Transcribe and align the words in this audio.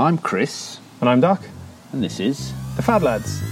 I'm 0.00 0.16
Chris, 0.16 0.78
And 1.02 1.10
I'm 1.10 1.20
Dok, 1.20 1.42
and 1.92 2.02
this 2.02 2.20
is. 2.20 2.54
the 2.76 2.82
Fad 2.82 3.02
Lads. 3.02 3.42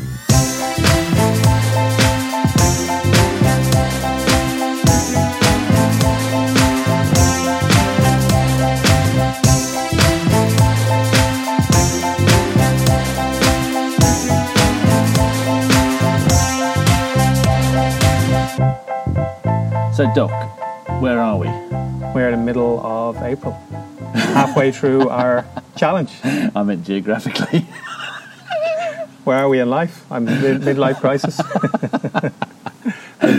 So, 19.95 20.11
Dok, 20.15 20.31
where 21.03 21.19
are 21.19 21.37
we? 21.37 21.49
We're 22.15 22.31
in 22.31 22.39
the 22.39 22.45
middle 22.45 22.81
of 22.87 23.17
April, 23.19 23.53
halfway 24.15 24.71
through 24.71 25.09
our 25.09 25.45
challenge. 25.79 26.13
I 26.25 26.63
meant 26.63 26.85
geographically. 26.85 27.61
Where 29.25 29.39
are 29.39 29.49
we 29.49 29.61
in 29.61 29.69
life? 29.71 30.05
I'm 30.11 30.25
mid- 30.25 30.63
midlife 30.63 31.01
crisis. 31.01 31.39
mid 31.39 32.33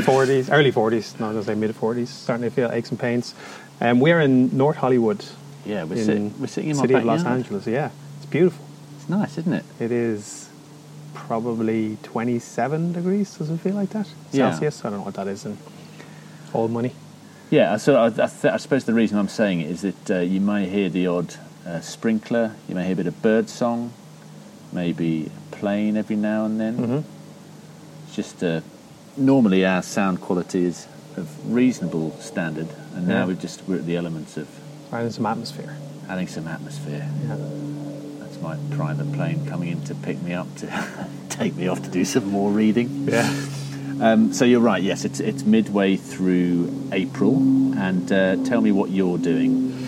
40s, 0.04 0.50
early 0.52 0.72
40s, 0.72 1.20
not 1.20 1.34
to 1.34 1.44
say 1.44 1.56
mid 1.56 1.72
40s, 1.76 2.08
starting 2.08 2.44
to 2.50 2.52
feel 2.52 2.72
aches 2.72 2.90
and 2.92 3.00
pains. 3.00 3.34
Um, 3.82 4.00
we're 4.00 4.20
in 4.20 4.56
North 4.56 4.78
Hollywood, 4.78 5.24
yeah, 5.66 5.84
we're, 5.86 5.96
in 5.98 6.06
sit- 6.32 6.40
we're 6.40 6.48
sitting 6.48 6.70
in 6.72 6.78
my 6.78 6.82
city 6.84 6.94
of 6.96 7.06
Los. 7.06 7.24
Angeles. 7.26 7.66
Yeah, 7.68 7.90
it's 8.18 8.26
beautiful. 8.28 8.64
It's 8.98 9.10
nice, 9.10 9.38
isn't 9.38 9.54
it? 9.54 9.66
It 9.80 9.92
is 9.92 10.50
probably 11.14 11.98
27 12.04 12.94
degrees. 12.94 13.36
Does 13.38 13.50
it 13.50 13.58
feel 13.60 13.76
like 13.76 13.90
that? 13.90 14.08
Yeah. 14.32 14.52
Celsius. 14.52 14.86
I 14.86 14.90
don't 14.90 15.00
know 15.00 15.06
what 15.06 15.16
that 15.16 15.28
is 15.28 15.46
in 15.46 15.58
old 16.54 16.72
money. 16.72 16.94
Yeah, 17.50 17.78
so 17.78 17.96
I, 17.96 18.08
I, 18.08 18.28
th- 18.28 18.46
I 18.46 18.58
suppose 18.58 18.86
the 18.86 18.94
reason 18.94 19.18
I'm 19.18 19.28
saying 19.28 19.62
it 19.62 19.72
is 19.72 19.82
that 19.82 20.12
uh, 20.12 20.20
you 20.20 20.40
may 20.40 20.70
hear 20.70 20.88
the 20.90 21.08
odd 21.08 21.34
uh, 21.70 21.82
sprinkler, 21.82 22.56
you 22.68 22.76
may 22.76 22.84
hear 22.84 22.94
a 22.94 22.98
bit 22.98 23.08
of 23.08 23.22
bird 23.22 23.50
song, 23.50 23.94
maybe 24.74 25.30
a 25.52 25.56
plane 25.56 25.98
every 25.98 26.16
now 26.16 26.46
and 26.46 26.60
then. 26.60 26.78
Mhm. 26.78 27.04
It's 28.08 28.16
just 28.16 28.44
uh, 28.44 28.62
normally 29.18 29.66
our 29.66 29.82
sound 29.84 30.22
quality 30.22 30.66
is 30.66 30.88
of 31.18 31.28
reasonable 31.54 32.16
standard, 32.20 32.68
and 32.96 33.08
now 33.08 33.20
Yeah. 33.20 33.26
we're 33.28 33.34
just 33.36 33.62
we're 33.68 33.78
at 33.78 33.86
the 33.86 33.98
elements 33.98 34.38
of 34.38 34.48
in 34.94 35.12
some 35.12 35.26
atmosphere. 35.26 35.76
adding 36.10 36.28
some 36.28 36.48
atmosphere. 36.48 37.06
Yeah. 37.28 37.36
That's 38.20 38.42
my 38.42 38.56
private 38.76 39.12
plane 39.14 39.46
coming 39.46 39.70
in 39.70 39.82
to 39.84 39.94
pick 39.94 40.20
me 40.24 40.34
up 40.34 40.48
to 40.58 40.68
take 41.30 41.56
me 41.56 41.68
off 41.68 41.84
to 41.84 41.90
do 41.90 42.04
some 42.04 42.26
more 42.32 42.50
reading. 42.52 43.08
Yeah. 43.08 43.30
Um, 44.02 44.34
so 44.34 44.46
you're 44.46 44.62
right. 44.62 44.82
Yes, 44.82 45.06
it's 45.06 45.20
it's 45.20 45.44
midway 45.46 45.98
through 45.98 46.72
April, 46.92 47.36
and 47.78 48.12
uh, 48.12 48.38
tell 48.46 48.62
me 48.62 48.72
what 48.72 48.90
you're 48.90 49.18
doing. 49.20 49.79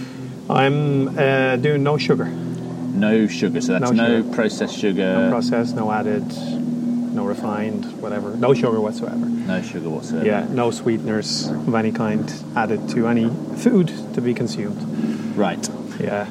I'm 0.51 1.17
uh, 1.17 1.55
doing 1.57 1.83
no 1.83 1.97
sugar, 1.97 2.25
No 2.25 3.27
sugar. 3.27 3.61
So 3.61 3.73
that's 3.79 3.91
No 3.91 4.03
no, 4.03 4.21
sugar. 4.21 4.35
processed 4.35 4.77
sugar. 4.77 5.13
no 5.13 5.29
processed, 5.29 5.75
no 5.75 5.91
added, 5.91 6.25
no 7.13 7.25
refined, 7.25 7.85
whatever. 8.01 8.35
No 8.35 8.53
sugar 8.53 8.79
whatsoever. 8.81 9.25
no 9.25 9.61
sugar 9.61 9.89
whatsoever. 9.89 10.25
Yeah, 10.25 10.47
no 10.49 10.71
sweeteners 10.71 11.47
of 11.47 11.73
any 11.75 11.91
kind 11.91 12.31
added 12.55 12.89
to 12.89 13.07
any 13.07 13.29
food 13.57 13.87
to 14.13 14.21
be 14.21 14.33
consumed. 14.33 14.81
Right. 15.37 15.67
Yeah. 15.99 16.27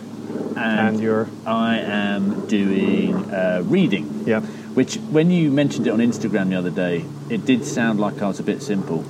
And, 0.56 0.58
And 0.96 1.00
you're, 1.00 1.28
I 1.46 1.78
am 1.78 2.46
doing 2.46 3.14
uh, 3.32 3.62
reading. 3.64 4.24
yeah. 4.26 4.41
Which, 4.74 4.96
when 5.10 5.30
you 5.30 5.50
mentioned 5.50 5.86
it 5.86 5.91
on 5.91 5.98
Instagram 5.98 6.48
the 6.50 6.56
other 6.56 6.70
day, 6.70 7.04
it 7.28 7.44
did 7.44 7.64
sound 7.64 7.98
like 8.00 8.20
I 8.22 8.28
was 8.28 8.38
a 8.41 8.42
bit 8.44 8.62
simple. 8.62 9.04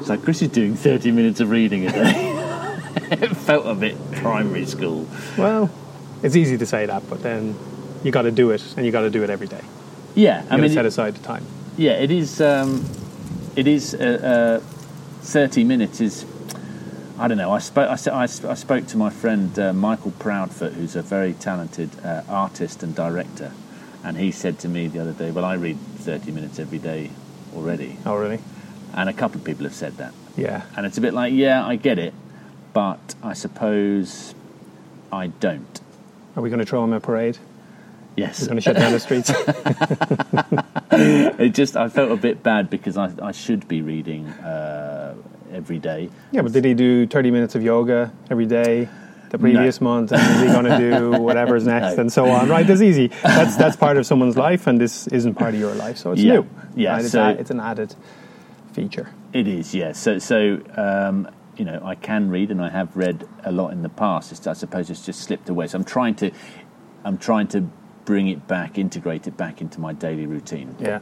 It's 0.00 0.08
like 0.08 0.22
Chris 0.22 0.42
is 0.42 0.48
doing 0.48 0.74
30 0.76 1.12
minutes 1.12 1.40
of 1.40 1.50
reading 1.50 1.86
a 1.86 1.92
day. 1.92 2.24
it 3.10 3.36
felt 3.48 3.66
a 3.66 3.74
bit 3.74 3.96
primary 4.12 4.66
school. 4.66 5.06
Well, 5.36 5.70
it's 6.22 6.36
easy 6.36 6.58
to 6.58 6.66
say 6.66 6.86
that, 6.86 7.08
but 7.08 7.22
then 7.22 7.54
you 8.04 8.10
got 8.10 8.22
to 8.22 8.30
do 8.30 8.50
it, 8.50 8.62
and 8.76 8.84
you 8.86 8.92
got 8.92 9.02
to 9.02 9.10
do 9.10 9.22
it 9.22 9.30
every 9.30 9.46
day. 9.48 9.62
Yeah, 10.14 10.42
You 10.44 10.48
I 10.50 10.56
mean, 10.56 10.70
set 10.70 10.86
aside 10.86 11.14
the 11.14 11.22
time. 11.22 11.44
yeah, 11.76 11.92
it 11.92 12.10
is. 12.10 12.40
Um, 12.40 12.84
it 13.56 13.66
is. 13.66 13.94
Uh, 13.94 14.60
uh, 14.62 14.74
30 15.22 15.64
minutes 15.64 16.00
is. 16.00 16.24
I 17.18 17.26
don't 17.28 17.38
know. 17.38 17.50
I 17.52 17.58
spoke. 17.58 17.88
I, 17.90 18.22
I 18.22 18.26
spoke 18.54 18.86
to 18.88 18.96
my 18.96 19.10
friend 19.10 19.56
uh, 19.58 19.72
Michael 19.72 20.12
Proudfoot, 20.12 20.72
who's 20.74 20.94
a 20.96 21.02
very 21.02 21.32
talented 21.34 21.90
uh, 22.04 22.22
artist 22.28 22.82
and 22.84 22.94
director, 22.94 23.52
and 24.04 24.16
he 24.16 24.30
said 24.30 24.58
to 24.60 24.68
me 24.68 24.86
the 24.86 25.00
other 25.00 25.12
day, 25.12 25.30
"Well, 25.32 25.44
I 25.44 25.54
read 25.54 25.78
30 25.98 26.30
minutes 26.30 26.58
every 26.60 26.78
day 26.78 27.10
already," 27.54 27.96
Oh, 28.06 28.14
really? 28.16 28.38
and 28.94 29.08
a 29.08 29.12
couple 29.12 29.38
of 29.38 29.44
people 29.44 29.64
have 29.64 29.74
said 29.74 29.96
that. 29.98 30.12
Yeah. 30.36 30.62
And 30.76 30.86
it's 30.86 30.96
a 30.96 31.00
bit 31.00 31.12
like, 31.12 31.32
yeah, 31.34 31.66
I 31.66 31.74
get 31.76 31.98
it, 31.98 32.14
but 32.78 33.16
I 33.24 33.32
suppose 33.32 34.36
I 35.10 35.26
don't. 35.26 35.80
Are 36.36 36.42
we 36.44 36.48
going 36.48 36.60
to 36.60 36.64
throw 36.64 36.84
him 36.84 36.92
a 36.92 37.00
parade? 37.00 37.36
Yes. 38.14 38.40
We're 38.40 38.46
going 38.46 38.56
to 38.58 38.62
shut 38.62 38.76
down 38.76 38.92
the 38.92 39.00
streets. 39.00 39.32
It 40.92 41.54
just, 41.54 41.76
I 41.76 41.88
felt 41.88 42.10
a 42.12 42.16
bit 42.16 42.42
bad 42.44 42.70
because 42.70 42.96
I, 42.96 43.10
I 43.22 43.32
should 43.32 43.66
be 43.68 43.82
reading 43.82 44.26
uh, 44.28 45.14
every 45.52 45.78
day. 45.80 46.08
yeah, 46.30 46.42
but 46.42 46.52
did 46.52 46.64
he 46.64 46.74
do 46.74 47.04
30 47.06 47.30
minutes 47.32 47.54
of 47.56 47.62
yoga 47.64 48.12
every 48.30 48.46
day? 48.46 48.88
The 49.30 49.38
previous 49.38 49.80
month, 49.80 50.12
and 50.12 50.20
is 50.22 50.40
he 50.42 50.46
going 50.46 50.64
to 50.66 50.78
do 50.78 51.10
whatever's 51.28 51.66
next, 51.66 51.96
No. 51.96 52.02
and 52.02 52.12
so 52.12 52.30
on? 52.30 52.48
Right? 52.48 52.66
That's 52.66 52.80
easy. 52.80 53.08
That's 53.22 53.56
that's 53.56 53.76
part 53.76 53.96
of 53.98 54.06
someone's 54.06 54.36
life, 54.36 54.66
and 54.68 54.80
this 54.80 55.06
isn't 55.08 55.34
part 55.34 55.52
of 55.54 55.60
your 55.60 55.74
life, 55.74 55.98
so 55.98 56.12
it's 56.12 56.22
Yeah. 56.22 56.32
new. 56.34 56.46
Yeah, 56.76 56.92
right? 56.92 57.02
it's, 57.04 57.12
so- 57.12 57.22
a, 57.24 57.30
it's 57.32 57.50
an 57.50 57.60
added 57.60 57.94
feature. 58.72 59.10
It 59.32 59.46
is, 59.46 59.74
yes. 59.74 59.98
So, 59.98 60.18
so 60.18 60.60
um, 60.76 61.28
you 61.58 61.64
know, 61.64 61.80
I 61.84 61.94
can 61.94 62.30
read, 62.30 62.50
and 62.50 62.62
I 62.62 62.70
have 62.70 62.96
read 62.96 63.26
a 63.44 63.52
lot 63.52 63.72
in 63.72 63.82
the 63.82 63.88
past. 63.88 64.32
It's, 64.32 64.46
I 64.46 64.52
suppose 64.52 64.90
it's 64.90 65.04
just 65.04 65.20
slipped 65.20 65.48
away. 65.48 65.66
So 65.66 65.78
I'm 65.78 65.84
trying 65.84 66.14
to, 66.16 66.30
I'm 67.04 67.18
trying 67.18 67.48
to 67.48 67.68
bring 68.04 68.28
it 68.28 68.46
back, 68.46 68.78
integrate 68.78 69.26
it 69.26 69.36
back 69.36 69.60
into 69.60 69.80
my 69.80 69.92
daily 69.92 70.26
routine. 70.26 70.74
Yeah. 70.78 71.00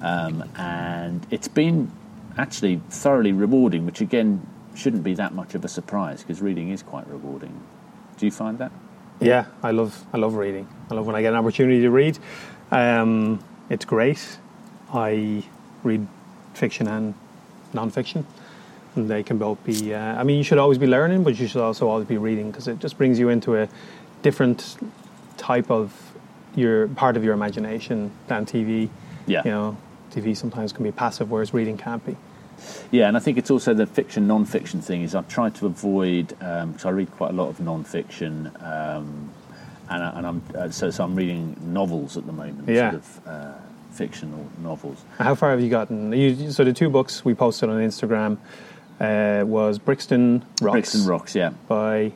um, 0.00 0.48
and 0.56 1.26
it's 1.30 1.48
been 1.48 1.90
actually 2.38 2.80
thoroughly 2.88 3.32
rewarding, 3.32 3.84
which 3.84 4.00
again 4.00 4.46
shouldn't 4.74 5.02
be 5.02 5.14
that 5.14 5.34
much 5.34 5.54
of 5.54 5.64
a 5.64 5.68
surprise 5.68 6.22
because 6.22 6.40
reading 6.40 6.70
is 6.70 6.82
quite 6.82 7.06
rewarding. 7.08 7.60
Do 8.16 8.26
you 8.26 8.32
find 8.32 8.58
that? 8.58 8.72
Yeah, 9.20 9.46
I 9.62 9.70
love 9.70 10.04
I 10.12 10.18
love 10.18 10.34
reading. 10.34 10.68
I 10.90 10.94
love 10.94 11.06
when 11.06 11.16
I 11.16 11.22
get 11.22 11.32
an 11.32 11.38
opportunity 11.38 11.80
to 11.82 11.90
read. 11.90 12.18
Um, 12.70 13.42
it's 13.70 13.84
great. 13.84 14.38
I 14.92 15.42
read 15.82 16.06
fiction 16.54 16.86
and 16.86 17.14
non-fiction, 17.72 18.26
they 18.96 19.22
can 19.22 19.38
both 19.38 19.62
be. 19.64 19.94
Uh, 19.94 19.98
I 20.00 20.22
mean, 20.24 20.38
you 20.38 20.44
should 20.44 20.58
always 20.58 20.78
be 20.78 20.86
learning, 20.86 21.22
but 21.24 21.38
you 21.38 21.46
should 21.46 21.60
also 21.62 21.88
always 21.88 22.06
be 22.06 22.16
reading 22.18 22.50
because 22.50 22.66
it 22.68 22.78
just 22.78 22.96
brings 22.98 23.18
you 23.18 23.28
into 23.28 23.56
a 23.56 23.68
different 24.22 24.76
type 25.36 25.70
of 25.70 25.92
your 26.54 26.88
part 26.88 27.16
of 27.16 27.24
your 27.24 27.34
imagination 27.34 28.10
than 28.28 28.46
TV. 28.46 28.88
Yeah. 29.26 29.42
You 29.44 29.50
know, 29.50 29.76
TV 30.12 30.36
sometimes 30.36 30.72
can 30.72 30.84
be 30.84 30.92
passive, 30.92 31.30
whereas 31.30 31.52
reading 31.52 31.76
can't 31.76 32.04
be. 32.04 32.16
Yeah, 32.90 33.08
and 33.08 33.16
I 33.16 33.20
think 33.20 33.36
it's 33.36 33.50
also 33.50 33.74
the 33.74 33.86
fiction 33.86 34.26
non-fiction 34.26 34.80
thing. 34.80 35.02
Is 35.02 35.14
I've 35.14 35.28
tried 35.28 35.54
to 35.56 35.66
avoid 35.66 36.28
because 36.28 36.84
I 36.86 36.90
read 36.90 37.10
quite 37.12 37.30
a 37.30 37.34
lot 37.34 37.48
of 37.48 37.60
non-fiction, 37.60 38.50
um, 38.60 39.30
and, 39.90 40.02
I, 40.02 40.10
and 40.16 40.26
I'm 40.26 40.42
uh, 40.56 40.70
so 40.70 40.90
so 40.90 41.04
I'm 41.04 41.14
reading 41.14 41.56
novels 41.60 42.16
at 42.16 42.24
the 42.26 42.32
moment, 42.32 42.66
Yeah. 42.68 42.92
sort 42.92 43.02
of 43.02 43.26
uh, 43.26 43.52
fictional 43.92 44.48
novels. 44.62 45.04
How 45.18 45.34
far 45.34 45.50
have 45.50 45.60
you 45.60 45.68
gotten? 45.68 46.12
You, 46.12 46.50
so 46.50 46.64
the 46.64 46.72
two 46.72 46.88
books 46.88 47.24
we 47.26 47.34
posted 47.34 47.68
on 47.68 47.76
Instagram 47.80 48.38
uh, 49.00 49.44
was 49.46 49.78
Brixton 49.78 50.44
Rocks 50.60 50.72
Brixton 50.72 51.06
Rocks, 51.06 51.34
yeah, 51.34 51.50
by 51.68 52.12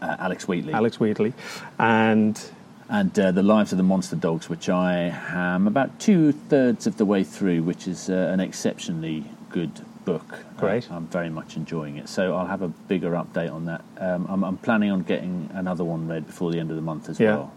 uh, 0.00 0.16
Alex 0.18 0.46
Wheatley, 0.48 0.72
Alex 0.72 0.98
Wheatley, 1.00 1.32
and 1.78 2.40
and 2.88 3.18
uh, 3.18 3.32
the 3.32 3.42
Lives 3.42 3.72
of 3.72 3.78
the 3.78 3.84
Monster 3.84 4.16
Dogs, 4.16 4.48
which 4.50 4.68
I 4.68 4.94
am 5.30 5.66
about 5.66 5.98
two 5.98 6.32
thirds 6.32 6.86
of 6.86 6.96
the 6.98 7.04
way 7.06 7.24
through, 7.24 7.62
which 7.62 7.88
is 7.88 8.10
uh, 8.10 8.30
an 8.32 8.40
exceptionally 8.40 9.24
good 9.50 9.80
book. 10.04 10.44
Great. 10.58 10.90
I'm 10.90 11.06
very 11.06 11.30
much 11.30 11.56
enjoying 11.56 11.96
it. 11.96 12.08
So 12.08 12.34
I'll 12.36 12.46
have 12.46 12.60
a 12.62 12.68
bigger 12.68 13.12
update 13.12 13.52
on 13.52 13.66
that. 13.66 13.82
Um, 13.98 14.26
I'm, 14.28 14.44
I'm 14.44 14.56
planning 14.58 14.90
on 14.90 15.02
getting 15.04 15.48
another 15.54 15.84
one 15.84 16.08
read 16.08 16.26
before 16.26 16.50
the 16.50 16.58
end 16.58 16.70
of 16.70 16.76
the 16.76 16.82
month 16.82 17.08
as 17.08 17.20
Yeah. 17.20 17.36
well. 17.36 17.54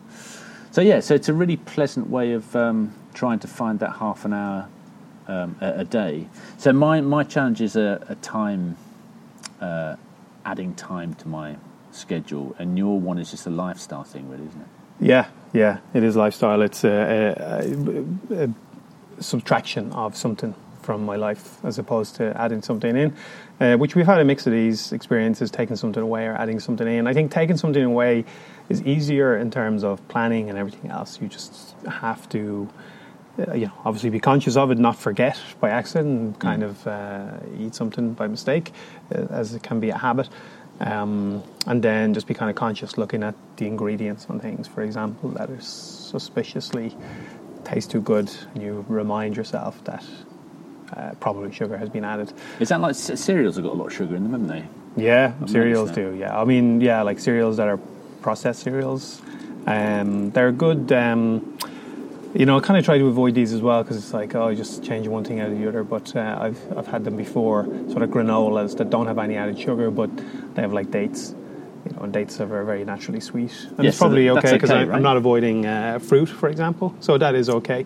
So 0.72 0.82
yeah, 0.82 1.00
so 1.00 1.16
it's 1.16 1.28
a 1.28 1.34
really 1.34 1.58
pleasant 1.58 2.10
way 2.10 2.34
of 2.34 2.56
um, 2.56 2.94
trying 3.14 3.40
to 3.40 3.48
find 3.48 3.80
that 3.80 3.94
half 3.98 4.26
an 4.26 4.34
hour 4.34 4.68
um, 5.28 5.56
a, 5.62 5.80
a 5.80 5.86
day. 5.86 6.28
So 6.58 6.74
my 6.74 7.02
my 7.02 7.24
challenge 7.24 7.62
is 7.62 7.76
a, 7.76 8.06
a 8.10 8.16
time, 8.16 8.78
uh, 9.62 9.96
adding 10.44 10.74
time 10.76 11.14
to 11.16 11.28
my 11.28 11.58
schedule, 11.92 12.56
and 12.60 12.78
your 12.78 13.00
one 13.00 13.18
is 13.18 13.32
just 13.32 13.48
a 13.48 13.50
lifestyle 13.50 14.04
thing, 14.04 14.30
really, 14.30 14.46
isn't 14.48 14.62
it? 14.62 14.68
yeah, 15.00 15.28
yeah, 15.54 15.80
it 15.94 16.04
is 16.04 16.16
lifestyle. 16.16 16.62
It's 16.62 16.84
a, 16.84 18.16
a, 18.32 18.50
subtraction 19.22 19.92
of 19.94 20.16
something 20.16 20.54
from 20.82 21.06
my 21.06 21.16
life 21.16 21.64
as 21.64 21.80
opposed 21.80 22.16
to 22.16 22.36
adding 22.40 22.62
something 22.62 22.96
in, 22.96 23.16
uh, 23.60 23.76
which 23.78 23.96
we've 23.96 24.06
had 24.06 24.20
a 24.20 24.26
mix 24.26 24.46
of 24.46 24.54
these 24.54 24.92
experiences, 24.92 25.50
taking 25.50 25.76
something 25.76 26.04
away 26.04 26.28
or 26.28 26.36
adding 26.36 26.60
something 26.60 26.88
in. 26.88 27.08
I 27.08 27.14
think 27.14 27.32
taking 27.32 27.58
something 27.58 27.84
away 27.84 28.26
is 28.70 28.82
easier 28.84 29.38
in 29.38 29.52
terms 29.52 29.84
of 29.84 30.06
planning 30.10 30.50
and 30.50 30.58
everything 30.60 30.92
else. 30.92 31.20
You 31.22 31.28
just 31.28 31.76
have 31.88 32.28
to. 32.30 32.70
Uh, 33.38 33.54
you 33.54 33.66
know, 33.66 33.74
obviously 33.84 34.10
be 34.10 34.20
conscious 34.20 34.56
of 34.56 34.72
it, 34.72 34.78
not 34.78 34.96
forget 34.96 35.38
by 35.60 35.70
accident, 35.70 36.08
and 36.08 36.40
kind 36.40 36.64
of 36.64 36.88
uh, 36.88 37.32
eat 37.60 37.76
something 37.76 38.14
by 38.14 38.28
mistake, 38.28 38.72
uh, 39.14 39.26
as 39.30 39.54
it 39.54 39.62
can 39.62 39.80
be 39.80 39.90
a 39.90 39.98
habit. 39.98 40.30
Um, 40.80 41.44
and 41.68 41.82
then 41.84 42.14
just 42.14 42.28
be 42.28 42.34
kind 42.34 42.50
of 42.50 42.56
conscious 42.56 42.98
looking 42.98 43.24
at 43.24 43.36
the 43.58 43.66
ingredients 43.68 44.28
on 44.30 44.40
things, 44.40 44.68
for 44.68 44.82
example, 44.84 45.30
that 45.32 45.50
are 45.50 45.60
suspiciously 45.62 46.96
taste 47.66 47.92
too 47.92 48.02
good, 48.02 48.32
and 48.54 48.64
you 48.64 48.86
remind 48.88 49.36
yourself 49.36 49.84
that 49.86 50.04
uh, 50.96 51.12
probably 51.20 51.52
sugar 51.52 51.78
has 51.78 51.90
been 51.90 52.06
added. 52.06 52.32
Is 52.60 52.70
that 52.70 52.80
like 52.80 52.96
c- 52.96 53.16
cereals 53.16 53.56
have 53.56 53.66
got 53.66 53.74
a 53.74 53.78
lot 53.78 53.88
of 53.88 53.94
sugar 53.94 54.16
in 54.16 54.24
them, 54.24 54.32
haven't 54.32 54.48
they? 54.48 55.04
Yeah, 55.04 55.34
I've 55.42 55.50
cereals 55.50 55.92
do. 55.92 56.16
Yeah, 56.18 56.40
I 56.40 56.46
mean, 56.46 56.80
yeah, 56.80 57.02
like 57.02 57.20
cereals 57.20 57.58
that 57.58 57.68
are 57.68 57.78
processed 58.22 58.62
cereals. 58.64 59.22
Um, 59.68 60.32
they're 60.32 60.52
good. 60.52 60.92
Um, 60.92 61.58
you 62.36 62.46
know, 62.46 62.58
I 62.58 62.60
kind 62.60 62.78
of 62.78 62.86
try 62.86 62.98
to 62.98 63.08
avoid 63.08 63.34
these 63.34 63.54
as 63.54 63.62
well 63.62 63.82
because 63.84 63.98
it's 63.98 64.14
like, 64.14 64.36
oh, 64.36 64.54
just 64.54 64.84
change 64.84 65.08
one 65.08 65.24
thing 65.24 65.40
out 65.40 65.50
of 65.52 65.58
the 65.58 65.68
other. 65.68 65.84
But 65.84 66.16
uh, 66.16 66.38
I've 66.40 66.78
I've 66.78 66.88
had 66.88 67.04
them 67.06 67.16
before, 67.16 67.66
sort 67.90 68.02
of 68.04 68.10
granolas 68.10 68.78
that 68.78 68.90
don't 68.90 69.08
have 69.08 69.18
any 69.18 69.36
added 69.38 69.58
sugar, 69.60 69.90
but 69.92 70.10
they 70.56 70.62
have 70.62 70.74
like 70.74 70.92
dates. 70.92 71.34
You 71.86 71.96
know, 71.96 72.02
and 72.04 72.12
dates 72.14 72.42
are 72.42 72.48
very, 72.48 72.66
very 72.66 72.84
naturally 72.84 73.20
sweet. 73.20 73.54
And 73.78 73.84
Yeah, 73.84 73.90
it's 73.90 73.98
probably 74.00 74.28
that's 74.28 74.40
okay 74.40 74.54
because 74.54 74.72
okay, 74.72 74.92
I'm 74.92 75.04
not 75.04 75.18
avoiding 75.18 75.68
uh, 75.68 76.00
fruit, 76.00 76.28
for 76.28 76.50
example. 76.50 76.96
So 77.00 77.18
that 77.20 77.36
is 77.36 77.48
okay. 77.48 77.86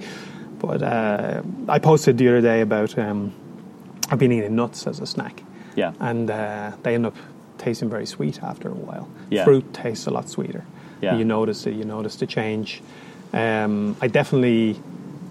But 0.57 0.81
uh, 0.81 1.41
I 1.67 1.79
posted 1.79 2.17
the 2.17 2.27
other 2.29 2.41
day 2.41 2.61
about 2.61 2.97
um, 2.97 3.33
I've 4.09 4.17
been 4.19 4.31
eating 4.31 4.55
nuts 4.55 4.87
as 4.87 4.99
a 5.01 5.05
snack 5.05 5.43
Yeah. 5.75 5.93
and 5.99 6.31
uh, 6.31 6.71
they 6.83 6.95
end 6.95 7.05
up 7.05 7.15
tasting 7.57 7.89
very 7.89 8.05
sweet 8.05 8.41
after 8.41 8.69
a 8.69 8.73
while. 8.73 9.09
Yeah. 9.29 9.43
Fruit 9.43 9.73
tastes 9.73 10.07
a 10.07 10.11
lot 10.11 10.29
sweeter. 10.29 10.65
Yeah. 11.01 11.17
You 11.17 11.25
notice 11.25 11.65
it. 11.67 11.75
You 11.75 11.83
notice 11.85 12.15
the 12.15 12.25
change. 12.25 12.81
Um, 13.33 13.95
I 14.01 14.07
definitely 14.07 14.79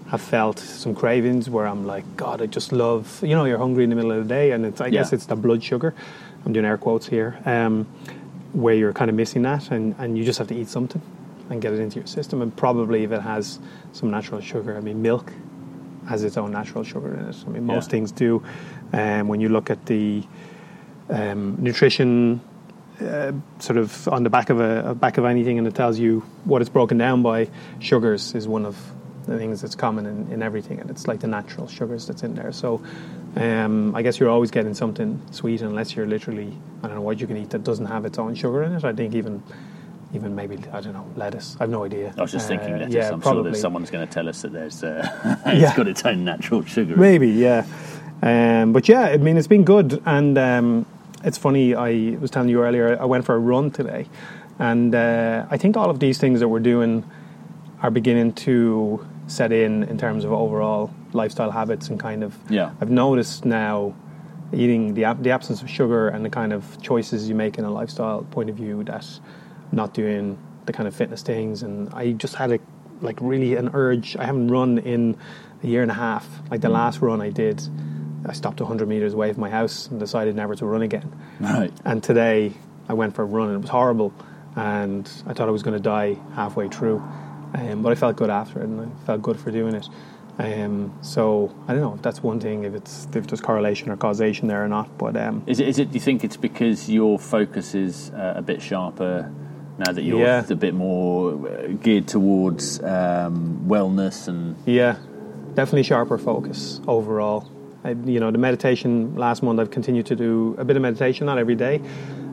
have 0.09 0.21
felt 0.21 0.57
some 0.59 0.95
cravings 0.95 1.49
where 1.49 1.67
I'm 1.67 1.85
like, 1.85 2.03
God, 2.17 2.41
I 2.41 2.45
just 2.47 2.71
love. 2.71 3.19
You 3.21 3.35
know, 3.35 3.45
you're 3.45 3.57
hungry 3.59 3.83
in 3.83 3.89
the 3.89 3.95
middle 3.95 4.11
of 4.11 4.27
the 4.27 4.33
day, 4.33 4.51
and 4.51 4.65
it's. 4.65 4.81
I 4.81 4.89
guess 4.89 5.13
it's 5.13 5.25
the 5.25 5.35
blood 5.35 5.63
sugar. 5.63 5.93
I'm 6.45 6.53
doing 6.53 6.65
air 6.65 6.77
quotes 6.77 7.07
here. 7.07 7.37
Um, 7.45 7.85
where 8.53 8.73
you're 8.73 8.93
kind 8.93 9.09
of 9.09 9.15
missing 9.15 9.43
that, 9.43 9.69
and, 9.69 9.93
and 9.99 10.17
you 10.17 10.23
just 10.25 10.39
have 10.39 10.47
to 10.47 10.55
eat 10.55 10.67
something 10.69 11.01
and 11.51 11.61
get 11.61 11.73
it 11.73 11.79
into 11.79 11.97
your 11.99 12.07
system. 12.07 12.41
And 12.41 12.55
probably 12.55 13.03
if 13.03 13.11
it 13.11 13.21
has 13.21 13.59
some 13.93 14.09
natural 14.09 14.41
sugar, 14.41 14.75
I 14.75 14.79
mean, 14.79 15.01
milk 15.03 15.31
has 16.07 16.23
its 16.23 16.37
own 16.37 16.51
natural 16.51 16.83
sugar 16.83 17.13
in 17.13 17.25
it. 17.29 17.35
I 17.45 17.49
mean, 17.49 17.65
most 17.65 17.87
Yeah. 17.87 17.91
things 17.91 18.11
do. 18.11 18.41
Um, 18.93 19.27
when 19.27 19.39
you 19.39 19.49
look 19.49 19.69
at 19.69 19.85
the 19.85 20.23
um, 21.09 21.57
nutrition 21.59 22.41
uh, 23.01 23.31
sort 23.59 23.77
of 23.77 24.07
on 24.07 24.23
the 24.23 24.29
back 24.29 24.49
of 24.49 24.59
a, 24.59 24.89
a 24.89 24.95
back 24.95 25.17
of 25.17 25.25
anything, 25.25 25.57
and 25.57 25.67
it 25.67 25.75
tells 25.75 25.99
you 25.99 26.21
what 26.45 26.61
it's 26.61 26.69
broken 26.69 26.97
down 26.97 27.21
by. 27.23 27.49
Sugars 27.79 28.35
is 28.35 28.47
one 28.47 28.65
of 28.65 28.75
the 29.25 29.37
things 29.37 29.61
that's 29.61 29.75
common 29.75 30.05
in, 30.05 30.31
in 30.31 30.41
everything, 30.41 30.79
and 30.79 30.89
it's 30.89 31.07
like 31.07 31.19
the 31.19 31.27
natural 31.27 31.67
sugars 31.67 32.07
that's 32.07 32.23
in 32.23 32.33
there. 32.35 32.51
So, 32.51 32.81
um, 33.35 33.93
I 33.95 34.01
guess 34.01 34.19
you're 34.19 34.29
always 34.29 34.49
getting 34.51 34.73
something 34.73 35.21
sweet, 35.31 35.61
unless 35.61 35.95
you're 35.95 36.07
literally 36.07 36.51
I 36.83 36.87
don't 36.87 36.95
know 36.95 37.01
what 37.01 37.19
you 37.21 37.27
can 37.27 37.37
eat 37.37 37.51
that 37.51 37.63
doesn't 37.63 37.85
have 37.85 38.05
its 38.05 38.17
own 38.17 38.35
sugar 38.35 38.63
in 38.63 38.73
it. 38.73 38.83
I 38.83 38.93
think 38.93 39.13
even 39.15 39.43
even 40.13 40.33
maybe 40.35 40.57
I 40.73 40.81
don't 40.81 40.93
know 40.93 41.05
lettuce. 41.15 41.55
I've 41.59 41.69
no 41.69 41.85
idea. 41.85 42.13
I 42.17 42.21
was 42.21 42.31
just 42.31 42.47
thinking 42.47 42.73
Uh, 42.73 42.77
lettuce. 42.79 42.95
yeah, 42.95 43.07
I'm 43.09 43.21
sure 43.21 43.31
probably. 43.33 43.51
that 43.51 43.57
someone's 43.57 43.91
going 43.91 44.07
to 44.07 44.11
tell 44.11 44.27
us 44.27 44.41
that 44.41 44.51
there's 44.51 44.83
uh, 44.83 45.07
Yeah. 45.45 45.67
it's 45.67 45.77
got 45.77 45.87
its 45.87 46.03
own 46.03 46.25
natural 46.25 46.63
sugar. 46.65 46.95
Maybe, 46.97 47.29
yeah. 47.29 47.65
Um, 48.23 48.73
but 48.73 48.89
yeah, 48.89 49.01
I 49.03 49.17
mean, 49.17 49.37
it's 49.37 49.47
been 49.47 49.63
good. 49.63 50.01
And 50.07 50.35
um, 50.39 50.85
it's 51.23 51.37
funny, 51.37 51.75
I 51.75 52.17
was 52.19 52.31
telling 52.31 52.49
you 52.49 52.63
earlier, 52.63 52.99
I 52.99 53.05
went 53.05 53.25
for 53.25 53.35
a 53.35 53.39
run 53.39 53.71
today. 53.71 54.07
And 54.57 54.93
uh, 54.93 55.45
I 55.49 55.57
think 55.57 55.77
all 55.77 55.89
of 55.89 55.99
these 55.99 56.17
things 56.17 56.39
that 56.39 56.47
we're 56.47 56.59
doing 56.59 57.09
are 57.81 57.91
beginning 57.91 58.33
to 58.33 59.05
set 59.27 59.51
in 59.51 59.83
in 59.83 59.97
terms 59.97 60.25
of 60.25 60.31
overall 60.31 60.93
lifestyle 61.13 61.51
habits 61.51 61.87
and 61.89 61.99
kind 61.99 62.23
of. 62.23 62.37
Yeah. 62.49 62.71
I've 62.81 62.89
noticed 62.89 63.45
now 63.45 63.93
eating 64.53 64.95
the, 64.95 65.15
the 65.21 65.31
absence 65.31 65.61
of 65.61 65.69
sugar 65.69 66.09
and 66.09 66.25
the 66.25 66.29
kind 66.29 66.53
of 66.53 66.81
choices 66.81 67.29
you 67.29 67.35
make 67.35 67.57
in 67.57 67.65
a 67.65 67.71
lifestyle 67.71 68.23
point 68.31 68.49
of 68.49 68.55
view 68.55 68.83
that 68.85 69.05
not 69.71 69.93
doing 69.93 70.37
the 70.65 70.73
kind 70.73 70.87
of 70.87 70.95
fitness 70.95 71.21
things 71.21 71.63
and 71.63 71.89
I 71.93 72.13
just 72.13 72.35
had 72.35 72.51
a 72.51 72.59
like 73.01 73.17
really 73.21 73.55
an 73.55 73.69
urge 73.73 74.15
I 74.17 74.25
haven't 74.25 74.49
run 74.49 74.79
in 74.79 75.17
a 75.63 75.67
year 75.67 75.81
and 75.81 75.91
a 75.91 75.95
half 75.95 76.27
like 76.49 76.61
the 76.61 76.69
last 76.69 77.01
run 77.01 77.21
I 77.21 77.29
did 77.29 77.61
I 78.25 78.33
stopped 78.33 78.59
100 78.59 78.87
meters 78.87 79.13
away 79.13 79.31
from 79.33 79.41
my 79.41 79.49
house 79.49 79.87
and 79.87 79.99
decided 79.99 80.35
never 80.35 80.55
to 80.55 80.65
run 80.65 80.81
again 80.81 81.11
Right. 81.39 81.71
and 81.85 82.03
today 82.03 82.53
I 82.87 82.93
went 82.93 83.15
for 83.15 83.21
a 83.23 83.25
run 83.25 83.47
and 83.49 83.57
it 83.57 83.61
was 83.61 83.69
horrible 83.69 84.13
and 84.55 85.09
I 85.27 85.33
thought 85.33 85.47
I 85.47 85.51
was 85.51 85.63
going 85.63 85.75
to 85.77 85.83
die 85.83 86.17
halfway 86.35 86.67
through 86.69 86.97
um, 87.53 87.81
but 87.81 87.91
I 87.91 87.95
felt 87.95 88.15
good 88.17 88.29
after 88.29 88.59
it 88.59 88.65
and 88.65 88.81
I 88.81 89.05
felt 89.05 89.21
good 89.21 89.39
for 89.39 89.51
doing 89.51 89.73
it 89.75 89.87
um, 90.37 90.93
so 91.01 91.53
I 91.67 91.73
don't 91.73 91.81
know 91.81 91.93
if 91.95 92.01
that's 92.01 92.23
one 92.23 92.39
thing 92.39 92.63
if 92.63 92.73
it's 92.73 93.07
if 93.13 93.27
there's 93.27 93.41
correlation 93.41 93.89
or 93.89 93.97
causation 93.97 94.47
there 94.47 94.63
or 94.63 94.67
not 94.69 94.97
but 94.97 95.17
um, 95.17 95.43
Is 95.47 95.59
it? 95.59 95.67
Is 95.67 95.79
it? 95.79 95.89
Do 95.91 95.95
you 95.95 95.99
think 95.99 96.23
it's 96.23 96.37
because 96.37 96.89
your 96.89 97.19
focus 97.19 97.75
is 97.75 98.09
uh, 98.11 98.33
a 98.37 98.41
bit 98.41 98.61
sharper 98.61 99.31
now 99.77 99.91
that 99.91 100.01
you're 100.03 100.19
Yeah. 100.19 100.45
a 100.49 100.55
bit 100.55 100.73
more 100.73 101.33
uh, 101.47 101.67
geared 101.81 102.07
towards 102.07 102.81
um, 102.83 103.63
wellness 103.67 104.27
and 104.29 104.55
Yeah, 104.65 104.97
definitely 105.55 105.83
sharper 105.83 106.17
focus 106.17 106.79
overall. 106.87 107.49
I, 107.83 107.91
you 107.91 108.19
know, 108.19 108.31
the 108.31 108.37
meditation 108.37 109.15
last 109.15 109.41
month, 109.43 109.59
I've 109.59 109.71
continued 109.71 110.05
to 110.07 110.15
do 110.15 110.55
a 110.57 110.65
bit 110.65 110.75
of 110.75 110.81
meditation, 110.81 111.25
not 111.25 111.37
every 111.37 111.55
day. 111.55 111.81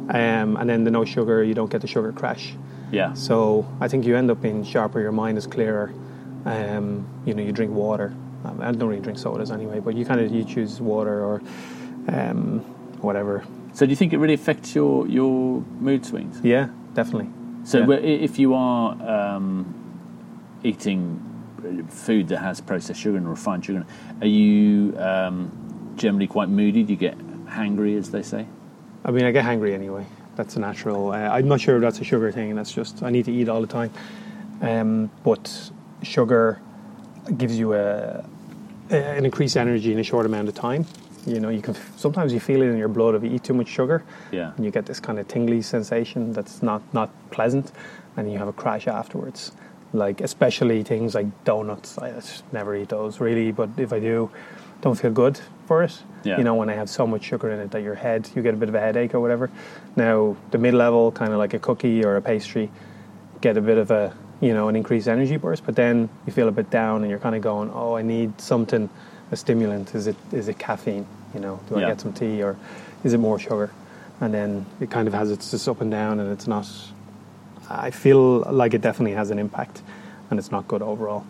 Um, 0.09 0.57
and 0.57 0.69
then 0.69 0.85
the 0.85 0.91
no 0.91 1.05
sugar, 1.05 1.43
you 1.43 1.55
don't 1.55 1.71
get 1.71 1.81
the 1.81 1.87
sugar 1.87 2.13
crash. 2.13 2.53
yeah, 2.93 3.13
So 3.15 3.67
I 3.81 3.89
think 3.89 4.07
you 4.07 4.17
end 4.17 4.31
up 4.31 4.41
being 4.41 4.65
sharper, 4.65 5.01
your 5.01 5.13
mind 5.13 5.39
is 5.39 5.47
clearer. 5.47 5.93
Um, 6.45 7.07
you 7.25 7.35
know, 7.35 7.43
you 7.43 7.53
drink 7.53 7.73
water. 7.73 8.15
Um, 8.45 8.61
I 8.61 8.71
don't 8.71 8.89
really 8.89 9.01
drink 9.03 9.19
sodas 9.19 9.51
anyway, 9.51 9.81
but 9.81 9.97
you 9.97 10.05
kind 10.05 10.21
of 10.21 10.31
you 10.33 10.45
choose 10.45 10.81
water 10.81 11.25
or 11.25 11.43
um, 12.09 12.61
whatever. 13.01 13.45
So 13.73 13.85
do 13.85 13.91
you 13.91 13.97
think 13.97 14.13
it 14.13 14.19
really 14.19 14.35
affects 14.35 14.75
your 14.75 15.07
your 15.09 15.61
mood 15.81 16.07
swings? 16.07 16.41
Yeah, 16.45 16.69
definitely. 16.95 17.31
So 17.65 17.79
Yeah. 17.79 17.97
if 17.99 18.39
you 18.39 18.55
are 18.55 18.93
um, 19.35 19.75
eating 20.63 21.21
food 21.89 22.29
that 22.29 22.39
has 22.39 22.61
processed 22.61 23.01
sugar 23.01 23.17
and 23.17 23.29
refined 23.29 23.65
sugar, 23.65 23.85
are 24.21 24.27
you 24.27 24.97
um, 24.99 25.93
generally 25.97 26.27
quite 26.27 26.49
moody? 26.49 26.83
Do 26.83 26.93
you 26.93 26.99
get 26.99 27.19
hangry, 27.47 27.99
as 27.99 28.11
they 28.11 28.23
say? 28.23 28.47
I 29.05 29.11
mean, 29.11 29.25
I 29.25 29.31
get 29.31 29.45
hangry 29.45 29.73
anyway. 29.75 30.05
That's 30.37 30.57
a 30.57 30.61
natural. 30.61 31.13
Uh, 31.13 31.17
I'm 31.17 31.49
not 31.49 31.61
sure 31.61 31.77
if 31.77 31.83
that's 31.83 32.01
a 32.01 32.05
sugar 32.05 32.31
thing. 32.33 32.55
That's 32.55 32.73
just 32.73 33.03
I 33.03 33.11
need 33.11 33.25
to 33.27 33.33
eat 33.33 33.49
all 33.49 33.61
the 33.61 33.67
time. 33.67 33.91
Um, 34.61 35.11
but 35.25 35.71
sugar 36.03 36.61
gives 37.37 37.59
you 37.59 37.75
a, 37.75 38.25
a 38.91 38.95
an 38.97 39.25
increased 39.25 39.57
energy 39.57 39.93
in 39.93 39.99
a 39.99 40.03
short 40.05 40.27
amount 40.27 40.49
of 40.49 40.55
time. 40.55 40.85
You 41.27 41.41
know, 41.41 41.49
you 41.49 41.61
can 41.63 41.75
sometimes 41.97 42.33
you 42.33 42.41
feel 42.41 42.63
it 42.63 42.67
in 42.67 42.77
your 42.77 42.89
blood 42.89 43.15
if 43.15 43.23
you 43.25 43.31
eat 43.31 43.43
too 43.45 43.55
much 43.55 43.69
sugar, 43.69 44.05
Yeah. 44.31 44.53
and 44.57 44.65
you 44.65 44.71
get 44.71 44.87
this 44.87 45.01
kind 45.01 45.19
of 45.19 45.27
tingly 45.27 45.61
sensation 45.63 46.33
that's 46.33 46.63
not 46.63 46.83
not 46.95 47.11
pleasant, 47.31 47.73
and 48.17 48.31
you 48.31 48.39
have 48.39 48.49
a 48.49 48.53
crash 48.53 48.87
afterwards. 48.87 49.53
Like 49.93 50.21
especially 50.21 50.83
things 50.83 51.15
like 51.15 51.27
donuts. 51.45 51.97
I 51.99 52.13
just 52.13 52.51
never 52.53 52.75
eat 52.75 52.89
those 52.89 53.21
really, 53.21 53.53
but 53.53 53.71
if 53.77 53.93
I 53.93 54.01
do, 54.01 54.31
don't 54.81 54.97
feel 54.97 55.13
good 55.13 55.41
for 55.67 55.83
it. 55.83 56.03
Yeah. 56.25 56.39
You 56.39 56.45
know, 56.45 56.55
when 56.55 56.69
I 56.69 56.75
have 56.75 56.91
so 56.91 57.07
much 57.07 57.25
sugar 57.25 57.51
in 57.51 57.61
it 57.61 57.71
that 57.71 57.83
your 57.83 57.95
head, 57.95 58.29
you 58.35 58.43
get 58.43 58.55
a 58.55 58.57
bit 58.57 58.69
of 58.69 58.75
a 58.75 58.81
headache 58.81 59.15
or 59.15 59.21
whatever. 59.21 59.51
Now, 59.95 60.37
the 60.51 60.59
mid 60.59 60.75
level, 60.75 61.13
kind 61.13 61.33
of 61.33 61.39
like 61.39 61.55
a 61.55 61.59
cookie 61.59 62.05
or 62.05 62.17
a 62.17 62.23
pastry, 62.23 62.71
get 63.41 63.57
a 63.57 63.61
bit 63.61 63.79
of 63.79 63.91
a, 63.91 64.15
you 64.41 64.53
know, 64.53 64.69
an 64.69 64.77
increased 64.77 65.09
energy 65.09 65.37
burst, 65.37 65.65
but 65.65 65.77
then 65.77 66.09
you 66.27 66.33
feel 66.33 66.49
a 66.49 66.53
bit 66.53 66.69
down 66.69 67.03
and 67.03 67.11
you're 67.11 67.21
kind 67.21 67.37
of 67.37 67.43
going, 67.43 67.71
oh, 67.73 67.97
I 67.97 68.03
need 68.03 68.41
something, 68.41 68.91
a 69.31 69.37
stimulant. 69.37 69.95
Is 69.95 70.07
it, 70.07 70.17
is 70.33 70.49
it 70.49 70.59
caffeine? 70.59 71.07
You 71.33 71.41
know, 71.41 71.61
do 71.69 71.77
I 71.77 71.81
get 71.81 72.01
some 72.01 72.13
tea 72.13 72.43
or 72.43 72.57
is 73.05 73.13
it 73.13 73.19
more 73.19 73.39
sugar? 73.39 73.71
And 74.21 74.33
then 74.35 74.67
it 74.81 74.91
kind 74.91 75.07
of 75.09 75.15
has 75.15 75.31
its 75.31 75.51
just 75.51 75.69
up 75.69 75.81
and 75.81 75.91
down 75.91 76.21
and 76.21 76.33
it's 76.33 76.47
not, 76.47 76.69
I 77.69 77.91
feel 77.91 78.41
like 78.53 78.75
it 78.75 78.81
definitely 78.81 79.15
has 79.15 79.31
an 79.31 79.39
impact 79.39 79.83
and 80.31 80.39
it's 80.39 80.51
not 80.51 80.67
good 80.69 80.83
overall. 80.83 81.25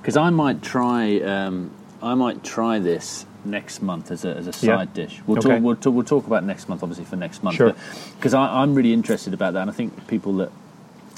Because 0.00 0.16
I 0.16 0.30
might 0.30 0.62
try, 0.62 1.20
um, 1.20 1.70
I 2.02 2.14
might 2.14 2.42
try 2.44 2.78
this 2.78 3.26
next 3.44 3.82
month 3.82 4.10
as 4.10 4.24
a, 4.24 4.30
as 4.36 4.46
a 4.46 4.66
Yeah. 4.66 4.76
side 4.78 4.94
dish. 4.94 5.20
We'll, 5.26 5.38
Okay. 5.38 5.48
talk, 5.54 5.62
we'll, 5.62 5.76
talk, 5.76 5.94
we'll 5.94 6.04
talk 6.04 6.26
about 6.26 6.44
next 6.44 6.68
month, 6.68 6.82
obviously, 6.82 7.04
for 7.04 7.16
next 7.16 7.42
month. 7.42 7.56
Sure. 7.56 7.74
Because 8.16 8.34
I'm 8.34 8.74
really 8.74 8.92
interested 8.92 9.32
about 9.34 9.54
that, 9.54 9.62
and 9.62 9.70
I 9.70 9.72
think 9.72 10.06
people 10.06 10.34
that 10.34 10.50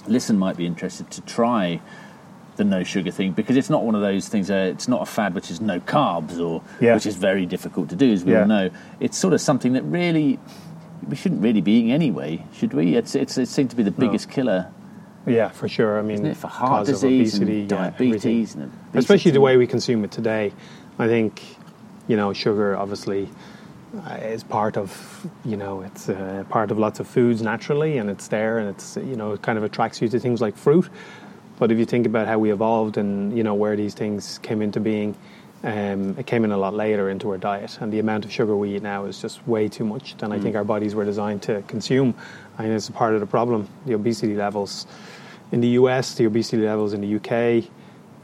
listen 0.06 0.38
might 0.38 0.56
be 0.56 0.66
interested 0.66 1.10
to 1.12 1.20
try 1.22 1.80
the 2.56 2.64
no 2.64 2.82
sugar 2.82 3.10
thing 3.10 3.32
because 3.32 3.56
it's 3.56 3.70
not 3.70 3.84
one 3.84 3.94
of 3.94 4.02
those 4.02 4.28
things. 4.28 4.50
Uh, 4.50 4.70
it's 4.72 4.88
not 4.88 5.00
a 5.02 5.06
fad 5.06 5.34
which 5.34 5.50
is 5.50 5.60
no 5.60 5.80
carbs 5.80 6.38
or 6.38 6.62
Yeah. 6.80 6.94
which 6.94 7.06
is 7.06 7.16
very 7.16 7.46
difficult 7.46 7.88
to 7.90 7.96
do, 7.96 8.12
as 8.12 8.24
we 8.24 8.32
Yeah. 8.32 8.42
all 8.42 8.46
know. 8.46 8.70
It's 8.98 9.16
sort 9.16 9.32
of 9.34 9.40
something 9.40 9.72
that 9.74 9.82
really 9.84 10.38
we 11.08 11.16
shouldn't 11.16 11.42
really 11.42 11.60
be 11.60 11.72
eating 11.72 11.92
anyway, 11.92 12.44
should 12.52 12.72
we? 12.74 12.94
It's, 12.96 13.14
it's 13.14 13.38
it 13.38 13.46
seems 13.46 13.70
to 13.70 13.76
be 13.76 13.82
the 13.82 13.90
biggest 13.90 14.30
killer, 14.30 14.70
Yeah, 15.26 15.48
for 15.48 15.68
sure. 15.68 15.98
I 15.98 16.02
mean, 16.02 16.34
for 16.34 16.48
heart 16.48 16.82
of 16.82 16.86
disease 16.86 17.34
obesity, 17.34 17.60
and 17.62 17.70
yeah, 17.70 17.90
diabetes, 17.90 18.54
and 18.54 18.64
obesity. 18.64 18.98
especially 18.98 19.30
the 19.32 19.40
way 19.40 19.56
we 19.56 19.66
consume 19.66 20.04
it 20.04 20.10
today. 20.10 20.52
I 20.98 21.06
think, 21.06 21.42
you 22.08 22.16
know, 22.16 22.32
sugar 22.32 22.76
obviously 22.76 23.28
uh, 24.06 24.14
is 24.14 24.44
part 24.44 24.76
of, 24.76 25.26
you 25.44 25.56
know, 25.56 25.80
it's 25.82 26.08
uh, 26.08 26.44
part 26.48 26.70
of 26.70 26.78
lots 26.78 27.00
of 27.00 27.06
foods 27.06 27.42
naturally, 27.42 27.98
and 27.98 28.10
it's 28.10 28.28
there, 28.28 28.58
and 28.58 28.68
it's, 28.68 28.96
you 28.96 29.16
know, 29.16 29.32
it 29.32 29.42
kind 29.42 29.58
of 29.58 29.64
attracts 29.64 30.00
you 30.02 30.08
to 30.08 30.20
things 30.20 30.40
like 30.40 30.56
fruit. 30.56 30.88
But 31.58 31.70
if 31.70 31.78
you 31.78 31.84
think 31.84 32.06
about 32.06 32.26
how 32.26 32.38
we 32.38 32.52
evolved 32.52 32.96
and 32.96 33.36
you 33.36 33.42
know 33.42 33.54
where 33.54 33.76
these 33.76 33.94
things 33.94 34.38
came 34.38 34.62
into 34.62 34.80
being, 34.80 35.14
Um, 35.62 36.16
it 36.18 36.26
came 36.26 36.44
in 36.44 36.52
a 36.52 36.56
lot 36.56 36.72
later 36.72 37.10
into 37.10 37.28
our 37.30 37.36
diet, 37.38 37.78
and 37.80 37.92
the 37.92 37.98
amount 37.98 38.24
of 38.24 38.32
sugar 38.32 38.56
we 38.56 38.76
eat 38.76 38.82
now 38.82 39.04
is 39.04 39.20
just 39.20 39.46
way 39.46 39.68
too 39.68 39.84
much 39.84 40.16
than 40.16 40.32
I 40.32 40.40
think 40.40 40.56
our 40.56 40.64
bodies 40.64 40.94
were 40.94 41.04
designed 41.04 41.42
to 41.42 41.62
consume. 41.66 42.14
And 42.58 42.72
it's 42.72 42.88
a 42.88 42.92
part 42.92 43.12
of 43.14 43.20
the 43.20 43.26
problem. 43.26 43.68
The 43.84 43.94
obesity 43.94 44.34
levels 44.34 44.86
in 45.52 45.60
the 45.60 45.68
US, 45.80 46.14
the 46.14 46.24
obesity 46.24 46.62
levels 46.64 46.94
in 46.94 47.02
the 47.02 47.16
UK, 47.16 47.64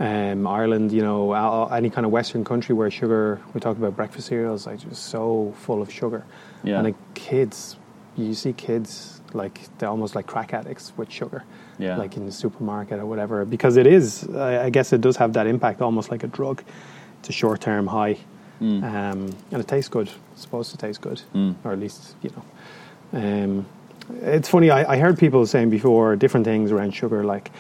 um, 0.01 0.47
Ireland, 0.47 0.93
you 0.93 1.03
know, 1.03 1.33
any 1.67 1.91
kind 1.91 2.07
of 2.07 2.13
Western 2.13 2.43
country 2.45 2.75
where 2.75 2.91
sugar, 2.91 3.41
we 3.53 3.61
talk 3.61 3.77
about 3.77 3.97
breakfast 3.97 4.29
cereals, 4.29 4.67
like 4.67 4.79
just 4.81 5.05
so 5.05 5.53
full 5.59 5.83
of 5.83 5.93
sugar. 5.93 6.25
Yeah. 6.65 6.77
And 6.77 6.85
like 6.85 7.15
kids, 7.15 7.77
you 8.17 8.33
see 8.33 8.55
kids 8.55 9.21
like 9.35 9.61
they're 9.79 9.91
almost 9.91 10.15
like 10.15 10.27
crack 10.27 10.55
addicts 10.55 10.93
with 10.97 11.11
sugar, 11.11 11.45
Yeah. 11.79 11.97
like 11.99 12.17
in 12.17 12.25
the 12.25 12.33
supermarket 12.33 12.99
or 12.99 13.05
whatever, 13.07 13.45
because 13.45 13.77
it 13.77 13.87
is, 13.87 14.27
I, 14.31 14.65
I 14.67 14.71
guess 14.71 14.93
it 14.95 15.03
does 15.03 15.17
have 15.19 15.35
that 15.35 15.47
impact 15.47 15.83
almost 15.83 16.11
like 16.11 16.25
a 16.25 16.29
drug. 16.29 16.63
It's 17.27 17.35
a 17.35 17.39
short 17.41 17.61
term 17.61 17.89
high. 17.89 18.19
Mm. 18.61 18.85
Um, 18.85 19.37
and 19.51 19.61
it 19.61 19.67
tastes 19.67 19.89
good. 19.89 20.09
It's 20.33 20.43
supposed 20.43 20.71
to 20.71 20.77
taste 20.77 21.01
good, 21.01 21.21
Mm. 21.35 21.57
or 21.65 21.73
at 21.73 21.81
least, 21.81 22.15
you 22.23 22.31
know. 22.31 23.21
Um, 23.21 23.67
it's 24.23 24.49
funny, 24.49 24.71
I, 24.71 24.93
I 24.93 24.99
heard 24.99 25.19
people 25.19 25.45
saying 25.45 25.71
before 25.71 26.15
different 26.15 26.47
things 26.47 26.71
around 26.71 26.93
sugar, 26.95 27.25
like 27.25 27.51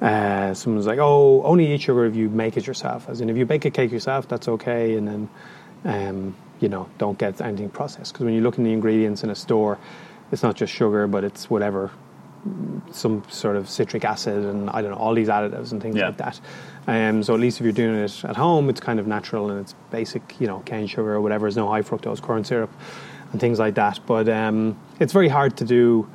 uh, 0.00 0.54
someone's 0.54 0.86
like, 0.86 1.00
oh, 1.00 1.42
only 1.42 1.74
eat 1.74 1.80
sugar 1.80 2.04
if 2.04 2.14
you 2.14 2.28
make 2.28 2.56
it 2.56 2.64
yourself. 2.64 3.08
As 3.08 3.20
in, 3.20 3.28
if 3.28 3.36
you 3.36 3.44
bake 3.44 3.64
a 3.64 3.70
cake 3.72 3.90
yourself, 3.90 4.28
that's 4.28 4.46
okay, 4.46 4.94
and 4.94 5.08
then, 5.08 5.28
um, 5.84 6.36
you 6.60 6.68
know, 6.68 6.88
don't 6.98 7.18
get 7.18 7.40
anything 7.40 7.70
processed. 7.70 8.12
Because 8.12 8.24
when 8.24 8.34
you 8.34 8.40
look 8.40 8.56
in 8.56 8.62
the 8.62 8.72
ingredients 8.72 9.24
in 9.24 9.30
a 9.30 9.34
store, 9.34 9.78
it's 10.30 10.44
not 10.44 10.54
just 10.54 10.72
sugar, 10.72 11.08
but 11.08 11.24
it's 11.24 11.50
whatever, 11.50 11.90
some 12.92 13.22
sort 13.28 13.56
of 13.56 13.68
citric 13.68 14.04
acid 14.04 14.44
and 14.44 14.70
I 14.70 14.82
don't 14.82 14.90
know, 14.90 14.96
all 14.96 15.14
these 15.14 15.28
additives 15.28 15.72
and 15.72 15.80
things 15.82 15.96
Yeah. 15.96 16.06
like 16.08 16.16
that. 16.18 16.40
Um, 16.86 17.22
so 17.22 17.34
at 17.34 17.40
least 17.40 17.58
if 17.60 17.64
you're 17.64 17.72
doing 17.72 17.94
it 17.96 18.24
at 18.24 18.36
home, 18.36 18.68
it's 18.70 18.80
kind 18.80 18.98
of 18.98 19.06
natural 19.06 19.50
and 19.50 19.60
it's 19.60 19.74
basic, 19.90 20.40
you 20.40 20.46
know, 20.46 20.60
cane 20.60 20.86
sugar 20.86 21.12
or 21.14 21.20
whatever. 21.20 21.44
There's 21.44 21.56
no 21.56 21.68
high 21.68 21.82
fructose 21.82 22.20
corn 22.22 22.44
syrup 22.44 22.70
and 23.32 23.40
things 23.40 23.58
like 23.58 23.74
that. 23.74 24.00
But 24.06 24.28
um, 24.28 24.78
it's 25.00 25.12
very 25.12 25.28
hard 25.28 25.56
to 25.58 25.64
do 25.64 26.08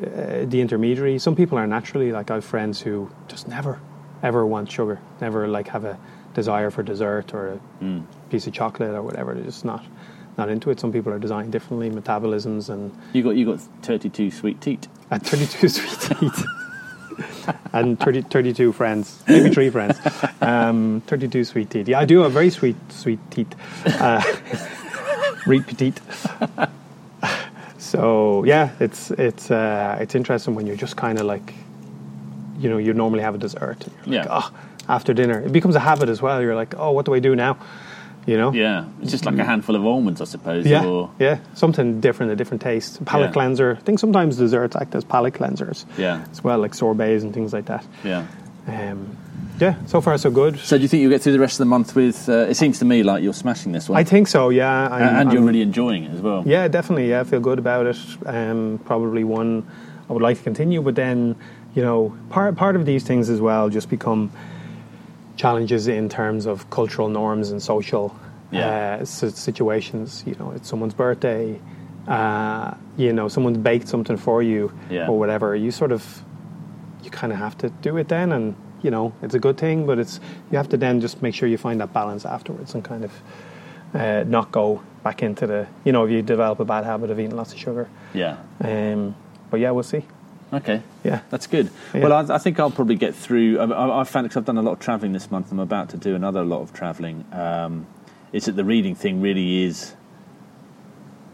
uh, 0.00 0.44
the 0.46 0.60
intermediary. 0.60 1.18
Some 1.18 1.34
people 1.36 1.58
are 1.58 1.66
naturally 1.66 2.12
like 2.12 2.30
I 2.30 2.34
have 2.34 2.44
friends 2.44 2.80
who 2.80 3.10
just 3.28 3.48
never, 3.48 3.80
ever 4.22 4.46
want 4.46 4.70
sugar, 4.70 5.00
never 5.20 5.48
like 5.48 5.68
have 5.68 5.84
a 5.84 5.98
desire 6.34 6.70
for 6.70 6.82
dessert 6.82 7.34
or 7.34 7.48
a 7.48 7.60
Mm. 7.84 8.04
piece 8.30 8.46
of 8.46 8.52
chocolate 8.52 8.94
or 8.94 9.02
whatever. 9.02 9.34
They're 9.34 9.44
just 9.44 9.64
not 9.64 9.84
not 10.38 10.48
into 10.48 10.70
it. 10.70 10.80
Some 10.80 10.92
people 10.92 11.12
are 11.12 11.18
designed 11.18 11.52
differently, 11.52 11.90
metabolisms 11.90 12.70
and 12.70 12.90
You 13.12 13.22
got 13.22 13.36
you 13.36 13.44
got 13.44 13.60
32 13.82 14.30
sweet 14.30 14.60
teat. 14.62 14.88
at 15.16 15.22
32 15.26 15.68
sweet 15.68 16.18
teeth. 16.18 16.46
and 17.72 17.98
30, 18.00 18.22
32 18.22 18.72
friends, 18.72 19.22
maybe 19.28 19.50
three 19.50 19.70
friends. 19.70 19.98
Um, 20.40 21.02
32 21.06 21.44
sweet 21.44 21.70
teeth. 21.70 21.88
Yeah, 21.88 21.98
I 22.00 22.04
do 22.04 22.20
have 22.20 22.32
very 22.32 22.50
sweet, 22.50 22.76
sweet 22.90 23.18
teeth. 23.30 23.54
Uh, 23.86 24.22
petite. 25.44 26.00
so 27.78 28.44
yeah, 28.44 28.70
it's 28.80 29.10
it's 29.12 29.50
uh, 29.50 29.98
it's 30.00 30.14
interesting 30.14 30.54
when 30.54 30.66
you're 30.66 30.76
just 30.76 30.96
kind 30.96 31.18
of 31.18 31.26
like, 31.26 31.52
you 32.58 32.70
know, 32.70 32.78
you 32.78 32.94
normally 32.94 33.22
have 33.22 33.34
a 33.34 33.38
dessert. 33.38 33.86
And 33.86 34.06
you're 34.06 34.22
like, 34.22 34.28
Yeah. 34.28 34.40
oh, 34.44 34.50
after 34.88 35.12
dinner, 35.12 35.40
it 35.40 35.52
becomes 35.52 35.74
a 35.74 35.80
habit 35.80 36.08
as 36.08 36.22
well. 36.22 36.40
You're 36.40 36.56
like, 36.56 36.74
oh, 36.78 36.92
what 36.92 37.06
do 37.06 37.14
I 37.14 37.18
do 37.20 37.34
now? 37.36 37.56
You 38.24 38.36
know. 38.36 38.52
Yeah, 38.52 38.84
it's 39.00 39.10
just 39.10 39.24
like 39.26 39.36
a 39.38 39.44
handful 39.44 39.74
of 39.74 39.84
almonds, 39.84 40.20
I 40.20 40.24
suppose. 40.26 40.64
Yeah, 40.64 40.84
Or, 40.86 41.10
yeah, 41.18 41.38
something 41.54 42.00
different, 42.00 42.30
a 42.32 42.36
different 42.36 42.62
taste. 42.62 43.04
Palate 43.04 43.28
Yeah. 43.30 43.32
cleanser. 43.32 43.76
I 43.80 43.82
think 43.84 43.98
sometimes 43.98 44.36
desserts 44.36 44.76
act 44.76 44.94
as 44.94 45.02
palate 45.04 45.34
cleansers 45.34 45.84
yeah, 45.98 46.24
as 46.30 46.44
well, 46.44 46.58
like 46.58 46.72
sorbets 46.74 47.24
and 47.24 47.34
things 47.34 47.52
like 47.52 47.64
that. 47.66 47.84
yeah. 48.04 48.26
Um, 48.68 49.16
yeah, 49.60 49.74
so 49.86 50.00
far 50.00 50.16
so 50.18 50.30
good. 50.30 50.58
So 50.60 50.76
do 50.76 50.82
you 50.82 50.88
think 50.88 51.00
you'll 51.02 51.10
get 51.10 51.20
through 51.22 51.32
the 51.32 51.40
rest 51.40 51.54
of 51.54 51.58
the 51.58 51.64
month 51.70 51.96
with? 51.96 52.28
Uh, 52.28 52.46
it 52.48 52.54
seems 52.54 52.78
to 52.78 52.84
me 52.84 53.02
like 53.02 53.22
you're 53.24 53.32
smashing 53.34 53.72
this 53.72 53.88
one, 53.88 53.98
I 53.98 54.04
think 54.04 54.28
so. 54.28 54.50
Yeah, 54.50 54.86
I'm- 54.88 55.16
and 55.16 55.32
you're 55.32 55.40
I'm- 55.40 55.46
really 55.46 55.62
enjoying 55.62 56.04
it 56.04 56.12
as 56.12 56.20
well. 56.20 56.44
Yeah, 56.46 56.68
definitely. 56.68 57.10
Yeah, 57.10 57.20
I 57.20 57.24
feel 57.24 57.40
good 57.40 57.58
about 57.58 57.86
it. 57.86 57.98
Um, 58.24 58.78
probably 58.84 59.24
one 59.24 59.64
I 60.08 60.12
would 60.12 60.22
like 60.22 60.36
to 60.38 60.44
continue, 60.44 60.80
but 60.80 60.94
then 60.94 61.34
you 61.74 61.82
know, 61.82 62.14
part 62.30 62.54
part 62.54 62.76
of 62.76 62.86
these 62.86 63.02
things 63.02 63.28
as 63.30 63.40
well 63.40 63.68
just 63.68 63.88
become 63.90 64.30
challenges 65.36 65.88
in 65.88 66.08
terms 66.08 66.46
of 66.46 66.68
cultural 66.70 67.08
norms 67.08 67.50
and 67.50 67.62
social 67.62 68.14
Yeah. 68.50 68.98
uh, 69.00 69.04
situations. 69.04 70.22
You 70.26 70.34
know, 70.38 70.52
it's 70.54 70.68
someone's 70.68 70.94
birthday. 70.94 71.58
Uh, 72.06 72.74
you 72.96 73.12
know, 73.12 73.28
someone's 73.28 73.58
baked 73.58 73.88
something 73.88 74.16
for 74.16 74.42
you 74.42 74.72
Yeah. 74.90 75.08
or 75.08 75.18
whatever. 75.18 75.54
You 75.56 75.70
sort 75.70 75.92
of 75.92 76.22
you 77.04 77.10
kind 77.10 77.32
of 77.32 77.38
have 77.38 77.56
to 77.58 77.68
do 77.82 77.96
it 77.96 78.08
then, 78.08 78.32
and 78.32 78.54
you 78.82 78.90
know, 78.90 79.12
it's 79.22 79.34
a 79.34 79.38
good 79.38 79.56
thing, 79.56 79.86
but 79.86 79.98
it's 79.98 80.20
you 80.50 80.56
have 80.56 80.68
to 80.70 80.76
then 80.76 81.00
just 81.00 81.22
make 81.22 81.34
sure 81.34 81.48
you 81.48 81.58
find 81.58 81.80
that 81.80 81.92
balance 81.92 82.24
afterwards 82.26 82.74
and 82.74 82.82
kind 82.84 83.04
of 83.04 83.12
uh, 83.94 84.24
not 84.26 84.50
go 84.52 84.80
back 85.04 85.22
into 85.22 85.46
the 85.46 85.66
you 85.84 85.92
know 85.92 86.04
if 86.04 86.10
you 86.10 86.22
develop 86.22 86.60
a 86.60 86.64
bad 86.64 86.84
habit 86.84 87.10
of 87.10 87.18
eating 87.20 87.36
lots 87.36 87.52
of 87.52 87.58
sugar. 87.58 87.88
Yeah. 88.14 88.36
Um, 88.62 89.14
but 89.50 89.60
yeah, 89.60 89.70
we'll 89.70 89.82
see. 89.84 90.04
Okay. 90.52 90.82
Yeah. 91.02 91.20
That's 91.30 91.46
good. 91.46 91.70
Yeah. 91.94 92.02
Well, 92.02 92.12
I, 92.12 92.34
I 92.34 92.38
think 92.38 92.60
I'll 92.60 92.70
probably 92.70 92.96
get 92.96 93.14
through. 93.14 93.58
I, 93.58 93.64
I, 93.64 94.00
I 94.00 94.04
found 94.04 94.24
because 94.24 94.36
I've 94.36 94.44
done 94.44 94.58
a 94.58 94.62
lot 94.62 94.72
of 94.72 94.80
travelling 94.80 95.12
this 95.12 95.30
month. 95.30 95.50
I'm 95.50 95.60
about 95.60 95.88
to 95.90 95.96
do 95.96 96.14
another 96.14 96.44
lot 96.44 96.60
of 96.60 96.72
travelling. 96.72 97.24
Um, 97.32 97.86
is 98.32 98.46
that 98.46 98.52
the 98.52 98.64
reading 98.64 98.94
thing 98.94 99.20
really 99.20 99.64
is 99.64 99.94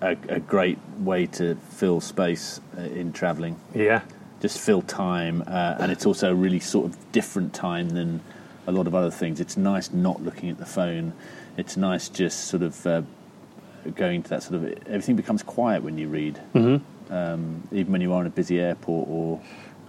a, 0.00 0.16
a 0.28 0.40
great 0.40 0.78
way 0.98 1.26
to 1.26 1.56
fill 1.70 2.00
space 2.00 2.60
uh, 2.76 2.82
in 2.82 3.12
travelling. 3.12 3.58
Yeah, 3.74 4.02
Just 4.40 4.58
fill 4.60 4.82
time, 4.82 5.42
uh, 5.46 5.76
and 5.80 5.90
it's 5.92 6.06
also 6.06 6.30
a 6.32 6.34
really 6.34 6.60
sort 6.60 6.86
of 6.86 7.12
different 7.12 7.54
time 7.54 7.90
than 7.90 8.20
a 8.66 8.72
lot 8.72 8.86
of 8.86 8.94
other 8.94 9.10
things. 9.10 9.40
It's 9.40 9.56
nice 9.56 9.92
not 9.92 10.22
looking 10.22 10.50
at 10.50 10.58
the 10.58 10.66
phone. 10.66 11.12
It's 11.56 11.76
nice 11.76 12.08
just 12.08 12.44
sort 12.44 12.62
of 12.62 12.86
uh, 12.86 13.02
going 13.94 14.22
to 14.24 14.30
that 14.30 14.42
sort 14.42 14.62
of. 14.62 14.86
Everything 14.86 15.16
becomes 15.16 15.42
quiet 15.42 15.82
when 15.82 15.98
you 15.98 16.08
read. 16.08 16.40
Mm-hmm. 16.54 16.84
Um, 17.10 17.62
even 17.72 17.92
when 17.92 18.00
you 18.00 18.12
are 18.12 18.20
in 18.20 18.26
a 18.26 18.30
busy 18.30 18.60
airport 18.60 19.08
or 19.08 19.40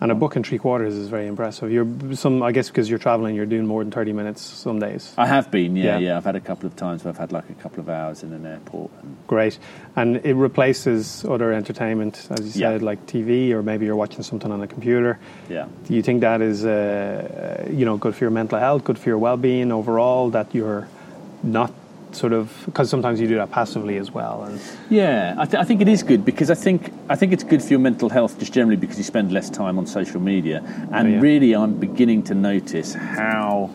and 0.01 0.13
a 0.13 0.15
book 0.15 0.37
in 0.37 0.43
three 0.45 0.57
quarters 0.57 0.95
is 0.95 1.09
very 1.09 1.27
impressive. 1.27 1.69
You're 1.73 1.85
some, 2.15 2.41
I 2.41 2.53
guess, 2.53 2.69
because 2.69 2.89
you're 2.89 2.99
traveling, 2.99 3.35
you're 3.35 3.45
doing 3.45 3.65
more 3.65 3.83
than 3.83 3.91
thirty 3.91 4.13
minutes 4.13 4.41
some 4.41 4.79
days. 4.79 5.13
I 5.17 5.25
have 5.27 5.51
been, 5.51 5.75
yeah, 5.75 5.83
Yeah. 5.83 5.97
yeah, 5.99 6.17
I've 6.17 6.23
had 6.23 6.37
a 6.37 6.39
couple 6.39 6.67
of 6.67 6.77
times 6.77 7.03
where 7.03 7.11
I've 7.11 7.17
had 7.19 7.33
like 7.33 7.49
a 7.49 7.53
couple 7.55 7.81
of 7.81 7.89
hours 7.89 8.23
in 8.23 8.31
an 8.31 8.45
airport. 8.45 8.91
And 9.01 9.17
Great, 9.27 9.59
and 9.97 10.15
it 10.23 10.35
replaces 10.35 11.25
other 11.25 11.51
entertainment, 11.51 12.29
as 12.31 12.55
you 12.55 12.61
Yeah. 12.61 12.69
said, 12.71 12.81
like 12.81 13.05
TV, 13.07 13.51
or 13.51 13.61
maybe 13.61 13.85
you're 13.87 13.97
watching 13.97 14.23
something 14.23 14.53
on 14.53 14.61
a 14.61 14.67
computer. 14.67 15.19
yeah, 15.49 15.65
Do 15.85 15.93
you 15.93 16.01
think 16.01 16.21
that 16.21 16.41
is, 16.41 16.63
uh, 16.63 17.67
you 17.69 17.83
know, 17.83 17.97
good 17.97 18.15
for 18.15 18.23
your 18.23 18.31
mental 18.31 18.57
health, 18.57 18.85
good 18.85 18.97
for 18.97 19.09
your 19.09 19.17
well-being 19.17 19.69
overall? 19.73 20.29
That 20.29 20.55
you're 20.55 20.87
not 21.43 21.73
sort 22.11 22.33
of 22.33 22.51
because 22.65 22.89
sometimes 22.89 23.19
you 23.21 23.27
do 23.27 23.35
that 23.35 23.51
passively 23.51 23.97
as 23.97 24.11
well, 24.11 24.43
and 24.43 24.59
yeah, 24.89 25.35
I, 25.37 25.45
th- 25.45 25.61
I 25.61 25.63
think 25.63 25.81
it 25.81 25.87
is 25.87 26.03
good 26.03 26.25
because 26.25 26.49
I 26.49 26.55
think 26.55 26.91
I 27.09 27.15
think 27.15 27.33
it's 27.33 27.43
good 27.43 27.61
for 27.61 27.69
your 27.69 27.79
mental 27.79 28.09
health 28.09 28.37
just 28.39 28.51
generally 28.53 28.77
because 28.77 28.97
you 28.97 29.03
spend 29.03 29.31
less 29.31 29.49
time 29.49 29.77
on 29.77 29.85
social 29.87 30.19
media. 30.19 30.63
And 30.91 31.07
Oh, 31.07 31.11
yeah. 31.11 31.19
really, 31.21 31.55
I'm 31.55 31.73
beginning 31.79 32.23
to 32.23 32.33
notice 32.33 32.93
how 32.93 33.69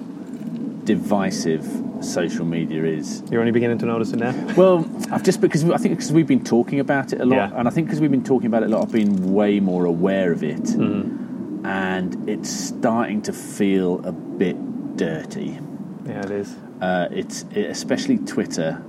divisive 0.85 1.65
social 2.01 2.45
media 2.45 2.85
is. 2.85 3.23
you're 3.31 3.41
only 3.41 3.53
beginning 3.53 3.79
to 3.79 3.87
notice 3.87 4.13
it 4.13 4.19
now. 4.19 4.35
Well, 4.55 4.85
I've 5.11 5.23
just 5.23 5.41
because 5.41 5.65
I 5.71 5.79
think 5.79 5.95
because 5.97 6.13
we've 6.13 6.27
been 6.27 6.45
talking 6.45 6.81
about 6.81 7.13
it 7.13 7.21
a 7.21 7.25
lot, 7.25 7.37
Yeah. 7.51 7.59
and 7.59 7.67
I 7.67 7.71
think 7.71 7.87
because 7.87 8.01
we've 8.01 8.11
been 8.11 8.25
talking 8.25 8.47
about 8.47 8.63
it 8.63 8.67
a 8.71 8.77
lot, 8.77 8.83
I've 8.87 8.93
been 8.93 9.33
way 9.33 9.61
more 9.61 9.85
aware 9.87 10.31
of 10.33 10.43
it, 10.45 10.63
Mm-hmm. 10.65 11.65
and 11.67 12.29
it's 12.29 12.51
starting 12.51 13.23
to 13.23 13.33
feel 13.33 14.05
a 14.05 14.13
bit 14.13 14.97
dirty. 14.97 15.59
Yeah, 16.07 16.21
it 16.25 16.31
is. 16.31 16.55
Uh, 16.81 17.09
it's 17.11 17.45
it, 17.55 17.67
especially 17.71 18.19
Twitter. 18.19 18.83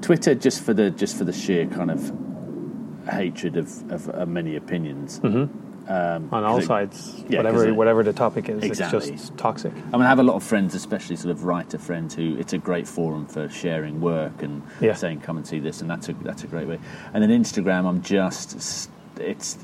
Twitter 0.00 0.34
just 0.34 0.62
for 0.62 0.72
the 0.74 0.90
just 0.90 1.16
for 1.16 1.24
the 1.24 1.32
sheer 1.32 1.66
kind 1.66 1.90
of 1.90 2.12
hatred 3.10 3.56
of, 3.56 3.90
of, 3.90 4.08
uh 4.14 4.26
many 4.26 4.56
opinions. 4.56 5.20
Um, 5.90 6.28
on 6.32 6.44
all 6.44 6.58
it- 6.58 6.66
sides, 6.66 7.24
yeah, 7.30 7.38
whatever 7.38 7.66
it- 7.66 7.72
whatever 7.72 8.02
the 8.02 8.12
topic 8.12 8.48
is, 8.50 8.62
Exactly. 8.62 8.98
it's 8.98 9.08
just 9.08 9.36
toxic. 9.38 9.72
I 9.92 9.96
mean, 9.96 10.02
I 10.02 10.08
have 10.08 10.18
a 10.18 10.22
lot 10.22 10.36
of 10.36 10.42
friends, 10.44 10.74
especially 10.74 11.16
sort 11.16 11.30
of 11.32 11.44
writer 11.44 11.78
friends, 11.78 12.14
who 12.14 12.36
it's 12.38 12.52
a 12.52 12.58
great 12.58 12.86
forum 12.86 13.24
for 13.26 13.48
sharing 13.48 14.00
work 14.02 14.42
and 14.42 14.62
Yeah. 14.80 14.92
saying, 14.92 15.20
"Come 15.20 15.38
and 15.38 15.46
see 15.46 15.60
this," 15.60 15.80
and 15.80 15.88
that's 15.90 16.08
a 16.10 16.12
that's 16.22 16.44
a 16.44 16.46
great 16.46 16.68
way. 16.68 16.78
And 17.14 17.22
then 17.22 17.30
Instagram, 17.30 17.86
I'm 17.86 18.02
just 18.02 18.90
it's 19.18 19.56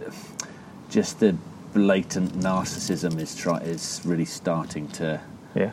just 0.89 1.21
the 1.21 1.37
blatant 1.75 2.33
narcissism 2.41 3.21
is 3.21 3.35
try 3.35 3.59
is 3.59 4.01
really 4.05 4.25
starting 4.25 4.89
to 4.89 5.21
Yeah, 5.55 5.71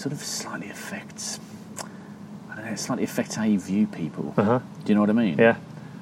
sort 0.00 0.12
of 0.12 0.20
slightly 0.20 0.70
affects. 0.70 1.38
I 2.50 2.54
don't 2.56 2.64
know, 2.64 2.72
it 2.72 2.78
slightly 2.78 3.04
affects 3.04 3.34
how 3.34 3.44
you 3.44 3.60
view 3.60 3.86
people. 3.86 4.34
uh 4.36 4.42
huh. 4.44 4.58
Do 4.84 4.88
you 4.88 4.94
know 4.94 5.00
what 5.02 5.10
I 5.10 5.14
mean? 5.14 5.38
Yeah, 5.38 5.56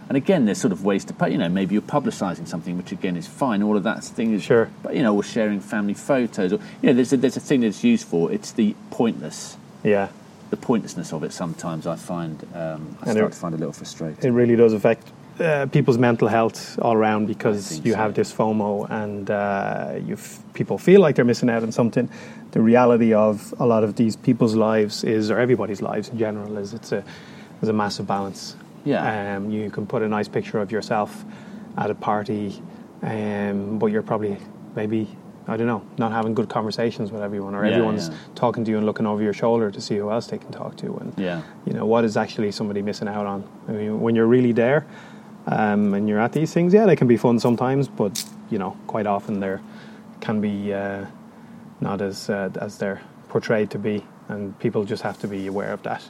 And 0.09 0.17
again, 0.17 0.45
there's 0.47 0.59
sort 0.61 0.73
of 0.73 0.85
ways 0.85 1.05
to 1.07 1.13
pay. 1.15 1.31
You 1.33 1.39
know, 1.39 1.49
maybe 1.49 1.75
you're 1.75 1.83
publicising 1.83 2.47
something, 2.49 2.77
which 2.77 2.93
again 2.93 3.17
is 3.17 3.27
fine. 3.27 3.63
All 3.63 3.77
of 3.77 3.83
that 3.83 4.03
thing 4.05 4.33
is 4.33 4.43
Sure. 4.43 4.71
But 4.83 4.95
you 4.97 5.03
know, 5.03 5.15
or 5.15 5.23
sharing 5.23 5.61
family 5.61 5.95
photos, 5.95 6.53
or 6.53 6.61
you 6.81 6.87
know, 6.89 6.93
there's 6.95 7.13
a, 7.13 7.17
there's 7.17 7.37
a 7.37 7.41
thing 7.41 7.61
that's 7.63 7.83
used 7.85 8.07
for. 8.07 8.33
It's 8.33 8.53
the 8.53 8.75
pointless, 8.91 9.57
yeah. 9.85 10.09
the 10.51 10.57
pointlessness 10.57 11.13
of 11.13 11.23
it. 11.25 11.33
Sometimes 11.33 11.87
I 11.87 11.97
find 11.97 12.43
um, 12.55 12.97
I 13.03 13.11
And 13.11 13.17
start 13.17 13.17
it- 13.19 13.33
to 13.35 13.39
find 13.41 13.55
a 13.55 13.59
little 13.59 13.73
frustrating. 13.75 14.25
It 14.25 14.33
really 14.33 14.57
does 14.57 14.73
affect 14.73 15.11
uh, 15.41 15.67
people's 15.67 15.99
mental 15.99 16.29
health 16.29 16.79
all 16.81 16.95
around 16.95 17.27
because 17.27 17.81
you 17.85 17.93
so. 17.93 17.99
have 17.99 18.15
this 18.15 18.33
FOMO 18.33 18.89
and 18.91 19.31
uh, 19.31 19.95
you 20.05 20.15
f- 20.15 20.41
people 20.55 20.79
feel 20.79 21.01
like 21.01 21.15
they're 21.17 21.25
missing 21.25 21.51
out 21.51 21.63
on 21.63 21.73
something. 21.73 22.09
The 22.53 22.61
reality 22.61 23.13
of 23.13 23.55
a 23.59 23.67
lot 23.67 23.85
of 23.85 23.97
these 23.97 24.17
people's 24.17 24.55
lives 24.55 25.05
is, 25.05 25.31
or 25.31 25.39
everybody's 25.39 25.83
lives 25.83 26.09
in 26.09 26.19
general, 26.19 26.57
is 26.59 26.75
it's 26.75 26.93
a 26.93 27.05
there's 27.61 27.69
a 27.69 27.73
massive 27.73 28.07
balance. 28.07 28.57
Yeah. 28.85 29.37
Um, 29.37 29.51
you 29.51 29.71
can 29.71 29.87
put 29.87 30.03
a 30.03 30.09
nice 30.09 30.29
picture 30.29 30.59
of 30.61 30.71
yourself 30.73 31.25
at 31.77 31.91
a 31.91 31.95
party, 31.95 32.63
um, 33.03 33.79
but 33.79 33.87
you're 33.87 34.03
probably 34.03 34.39
maybe 34.75 35.09
I 35.47 35.57
don't 35.57 35.67
know 35.67 35.83
not 35.99 36.13
having 36.13 36.35
good 36.35 36.49
conversations 36.49 37.11
with 37.13 37.23
everyone, 37.23 37.55
or 37.55 37.65
Yeah, 37.65 37.73
everyone's 37.73 38.09
yeah. 38.09 38.17
talking 38.35 38.65
to 38.65 38.71
you 38.71 38.77
and 38.79 38.87
looking 38.87 39.07
over 39.07 39.23
your 39.23 39.33
shoulder 39.33 39.71
to 39.71 39.81
see 39.81 39.97
who 39.97 40.11
else 40.11 40.27
they 40.27 40.39
can 40.39 40.51
talk 40.53 40.77
to, 40.79 40.97
and 40.97 41.13
Yeah. 41.17 41.43
you 41.67 41.73
know 41.75 41.87
what 41.87 42.05
is 42.05 42.17
actually 42.17 42.51
somebody 42.53 42.83
missing 42.83 43.09
out 43.09 43.27
on. 43.27 43.45
I 43.69 43.73
mean, 43.73 44.01
when 44.01 44.15
you're 44.15 44.27
really 44.27 44.53
there 44.53 44.87
um, 45.49 45.95
and 45.95 46.09
you're 46.09 46.21
at 46.21 46.33
these 46.33 46.53
things, 46.53 46.73
yeah, 46.75 46.87
they 46.87 46.97
can 46.97 47.09
be 47.09 47.17
fun 47.17 47.39
sometimes, 47.41 47.89
but 47.89 48.25
you 48.51 48.59
know, 48.59 48.77
quite 48.87 49.07
often 49.07 49.41
they 49.41 49.59
can 50.21 50.41
be 50.41 50.73
uh, 50.73 51.05
not 51.81 52.01
as 52.01 52.29
uh, 52.31 52.51
as 52.61 52.79
they're 52.79 53.01
portrayed 53.29 53.71
to 53.71 53.79
be, 53.79 54.05
and 54.29 54.59
people 54.59 54.85
just 54.85 55.03
have 55.03 55.19
to 55.21 55.29
be 55.29 55.47
aware 55.47 55.73
of 55.73 55.83
that. 55.83 56.03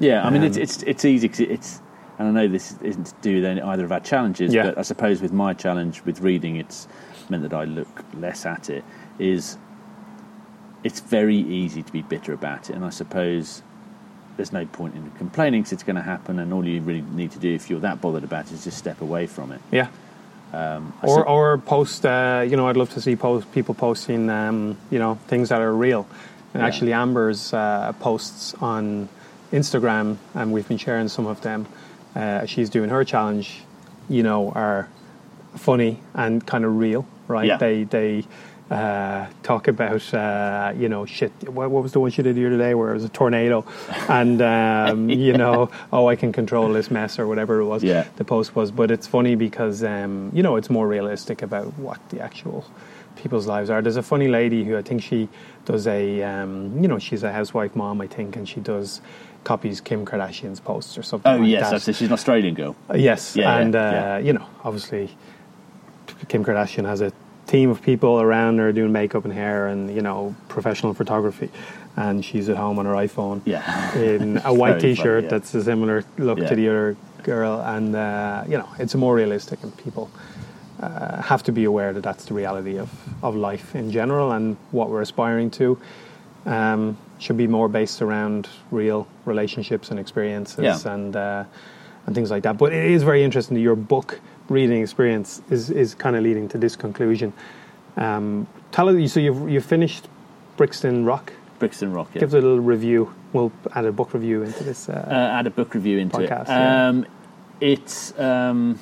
Yeah, 0.00 0.24
I 0.26 0.30
mean, 0.30 0.42
it's 0.42 0.56
Um, 0.56 0.62
it's 0.62 0.82
it's 0.84 1.04
easy 1.04 1.28
'cause 1.28 1.40
it's, 1.40 1.80
and 2.18 2.28
I 2.28 2.30
know 2.30 2.48
this 2.48 2.76
isn't 2.82 3.06
to 3.06 3.14
do 3.22 3.40
with 3.42 3.58
either 3.64 3.84
of 3.84 3.92
our 3.92 4.00
challenges, 4.00 4.54
Yeah. 4.54 4.64
but 4.64 4.78
I 4.78 4.82
suppose 4.82 5.20
with 5.22 5.32
my 5.32 5.54
challenge 5.54 6.02
with 6.04 6.20
reading, 6.20 6.56
it's 6.56 6.88
meant 7.28 7.42
that 7.42 7.52
I 7.54 7.64
look 7.64 8.04
less 8.18 8.46
at 8.46 8.70
it. 8.70 8.84
Is 9.18 9.58
it's 10.84 11.00
very 11.00 11.36
easy 11.36 11.82
to 11.82 11.92
be 11.92 12.02
bitter 12.02 12.32
about 12.32 12.70
it, 12.70 12.76
and 12.76 12.84
I 12.84 12.90
suppose 12.90 13.62
there's 14.38 14.52
no 14.52 14.64
point 14.64 14.94
in 14.94 15.10
complaining 15.18 15.60
because 15.60 15.72
it's 15.74 15.82
going 15.82 15.96
to 15.96 16.02
happen, 16.02 16.38
and 16.38 16.52
all 16.54 16.64
you 16.66 16.80
really 16.80 17.02
need 17.12 17.32
to 17.32 17.38
do 17.40 17.52
if 17.52 17.68
you're 17.68 17.80
that 17.80 18.00
bothered 18.00 18.24
about 18.24 18.46
it 18.46 18.52
is 18.52 18.64
just 18.64 18.78
step 18.78 19.02
away 19.02 19.26
from 19.26 19.52
it. 19.52 19.60
Yeah. 19.70 19.88
Um, 20.52 20.94
Or, 21.02 21.08
sup- 21.18 21.28
or 21.28 21.58
post, 21.58 22.06
uh, 22.06 22.44
you 22.48 22.56
know, 22.56 22.68
I'd 22.68 22.76
love 22.76 22.88
to 22.94 23.00
see 23.02 23.16
post, 23.16 23.50
people 23.52 23.74
posting, 23.74 24.30
um, 24.30 24.78
you 24.90 24.98
know, 24.98 25.18
things 25.26 25.48
that 25.50 25.60
are 25.60 25.72
real. 25.74 26.06
And 26.54 26.62
Yeah. 26.62 26.66
actually, 26.68 26.92
Amber's 26.94 27.52
uh, 27.52 27.92
posts 28.00 28.54
on 28.62 29.08
Instagram, 29.52 30.16
and 30.34 30.52
we've 30.52 30.66
been 30.68 30.78
sharing 30.78 31.08
some 31.08 31.26
of 31.26 31.40
them. 31.42 31.66
Uh, 32.14 32.46
she's 32.46 32.70
doing 32.70 32.90
her 32.90 33.04
challenge, 33.04 33.62
you 34.08 34.22
know, 34.22 34.52
are 34.54 34.88
funny 35.56 35.98
and 36.14 36.46
kind 36.46 36.64
of 36.64 36.76
real, 36.78 37.04
right? 37.26 37.46
Yeah. 37.48 37.56
They 37.58 37.82
they 37.84 38.24
uh, 38.70 39.26
talk 39.42 39.66
about, 39.68 40.12
uh, 40.12 40.72
you 40.76 40.88
know, 40.88 41.06
shit. 41.06 41.32
What, 41.48 41.70
what 41.70 41.82
was 41.82 41.92
the 41.92 42.00
one 42.00 42.10
she 42.10 42.22
did 42.22 42.36
here 42.36 42.50
today 42.50 42.74
where 42.74 42.90
it 42.90 42.94
was 42.94 43.04
a 43.04 43.08
tornado, 43.08 43.64
and 44.08 44.42
um, 44.42 45.08
you 45.26 45.32
know, 45.32 45.70
oh, 45.92 46.06
I 46.08 46.16
can 46.16 46.32
control 46.32 46.68
this 46.72 46.90
mess 46.90 47.18
or 47.18 47.26
whatever 47.26 47.60
it 47.60 47.64
was 47.66 47.82
Yeah. 47.82 48.06
the 48.16 48.24
post 48.24 48.54
was. 48.54 48.70
But 48.70 48.90
it's 48.90 49.06
funny 49.06 49.34
because 49.36 49.82
um, 49.82 50.30
you 50.34 50.42
know 50.42 50.56
it's 50.56 50.68
more 50.70 50.86
realistic 50.86 51.40
about 51.42 51.78
what 51.78 51.98
the 52.10 52.20
actual 52.20 52.64
people's 53.16 53.46
lives 53.46 53.70
are. 53.70 53.80
There's 53.82 53.96
a 53.96 54.02
funny 54.02 54.28
lady 54.28 54.64
who 54.64 54.76
I 54.76 54.82
think 54.82 55.02
she 55.02 55.28
does 55.64 55.86
a 55.86 56.22
um, 56.22 56.80
you 56.82 56.88
know 56.88 56.98
she's 56.98 57.22
a 57.22 57.32
housewife 57.32 57.74
mom 57.74 58.00
I 58.02 58.06
think, 58.06 58.36
and 58.36 58.46
she 58.48 58.60
does 58.60 59.00
copies 59.44 59.80
Kim 59.80 60.04
Kardashian's 60.04 60.60
posts 60.60 60.98
or 60.98 61.02
something. 61.02 61.32
oh 61.32 61.38
like 61.38 61.48
yes, 61.48 61.62
that. 61.62 61.70
that's 61.70 61.88
it. 61.88 61.96
she's 61.96 62.08
an 62.08 62.12
Australian 62.12 62.54
girl. 62.54 62.76
Uh, 62.90 62.96
yes, 62.98 63.34
Yeah, 63.34 63.44
yeah, 63.44 63.58
and 63.62 63.74
uh, 63.74 63.78
yeah. 63.78 64.18
you 64.18 64.32
know 64.34 64.46
obviously 64.62 65.16
Kim 66.28 66.44
Kardashian 66.44 66.84
has 66.84 67.00
a 67.00 67.12
team 67.48 67.70
of 67.70 67.82
people 67.82 68.20
around 68.20 68.58
her 68.58 68.70
doing 68.72 68.92
makeup 68.92 69.24
and 69.24 69.32
hair 69.32 69.66
and 69.66 69.90
you 69.94 70.02
know 70.02 70.34
professional 70.48 70.94
photography, 70.94 71.50
and 71.96 72.24
she's 72.24 72.48
at 72.48 72.56
home 72.56 72.78
on 72.78 72.86
her 72.86 72.92
iPhone 72.94 73.40
Yeah. 73.44 73.62
in 73.98 74.36
a 74.44 74.52
white 74.54 74.78
T-shirt 74.80 75.24
yeah. 75.24 75.30
that's 75.30 75.52
a 75.54 75.62
similar 75.64 76.04
look 76.18 76.38
Yeah. 76.38 76.48
to 76.50 76.54
the 76.54 76.68
other 76.68 76.96
girl, 77.24 77.60
and 77.60 77.96
uh, 77.96 78.44
you 78.46 78.56
know 78.58 78.68
it's 78.78 78.94
more 78.94 79.14
realistic, 79.16 79.58
and 79.64 79.76
people 79.76 80.08
uh, 80.80 81.20
have 81.22 81.42
to 81.42 81.52
be 81.52 81.64
aware 81.64 81.92
that 81.92 82.02
that's 82.04 82.26
the 82.26 82.34
reality 82.34 82.78
of, 82.78 82.88
of 83.22 83.34
life 83.34 83.74
in 83.74 83.90
general, 83.90 84.30
and 84.32 84.56
what 84.70 84.90
we're 84.90 85.02
aspiring 85.02 85.50
to 85.50 85.76
um, 86.46 86.96
should 87.18 87.36
be 87.36 87.48
more 87.48 87.68
based 87.68 88.00
around 88.00 88.48
real 88.70 89.06
relationships 89.24 89.90
and 89.90 89.98
experiences, 89.98 90.64
Yeah. 90.84 90.92
and 90.94 91.16
uh, 91.16 91.44
and 92.08 92.14
things 92.14 92.30
like 92.30 92.42
that. 92.44 92.56
But 92.56 92.72
it 92.72 92.90
is 92.90 93.02
very 93.02 93.22
interesting 93.22 93.54
that 93.56 93.60
your 93.60 93.76
book 93.76 94.18
reading 94.48 94.80
experience 94.80 95.42
is 95.50 95.68
is 95.70 95.94
kind 95.94 96.16
of 96.16 96.22
leading 96.24 96.48
to 96.48 96.58
this 96.58 96.74
conclusion. 96.74 97.32
Um, 97.98 98.46
tell 98.72 98.88
us, 98.88 99.12
so 99.12 99.20
you've 99.20 99.48
you've 99.50 99.64
finished 99.66 100.08
Brixton 100.56 101.04
Rock. 101.04 101.32
Brixton 101.58 101.92
Rock. 101.92 102.08
Yeah. 102.14 102.20
Give 102.20 102.30
us 102.30 102.34
a 102.34 102.40
little 102.40 102.60
review. 102.60 103.12
We'll 103.34 103.52
add 103.74 103.84
a 103.84 103.92
book 103.92 104.14
review 104.14 104.42
into 104.42 104.64
this. 104.64 104.88
uh, 104.88 104.92
Uh, 105.06 105.38
add 105.38 105.46
a 105.46 105.50
book 105.50 105.74
review 105.74 105.98
into 105.98 106.16
Podcast, 106.16 106.42
it. 106.44 106.48
yeah. 106.48 106.88
Um, 106.88 107.06
It's 107.60 108.18
um, 108.18 108.78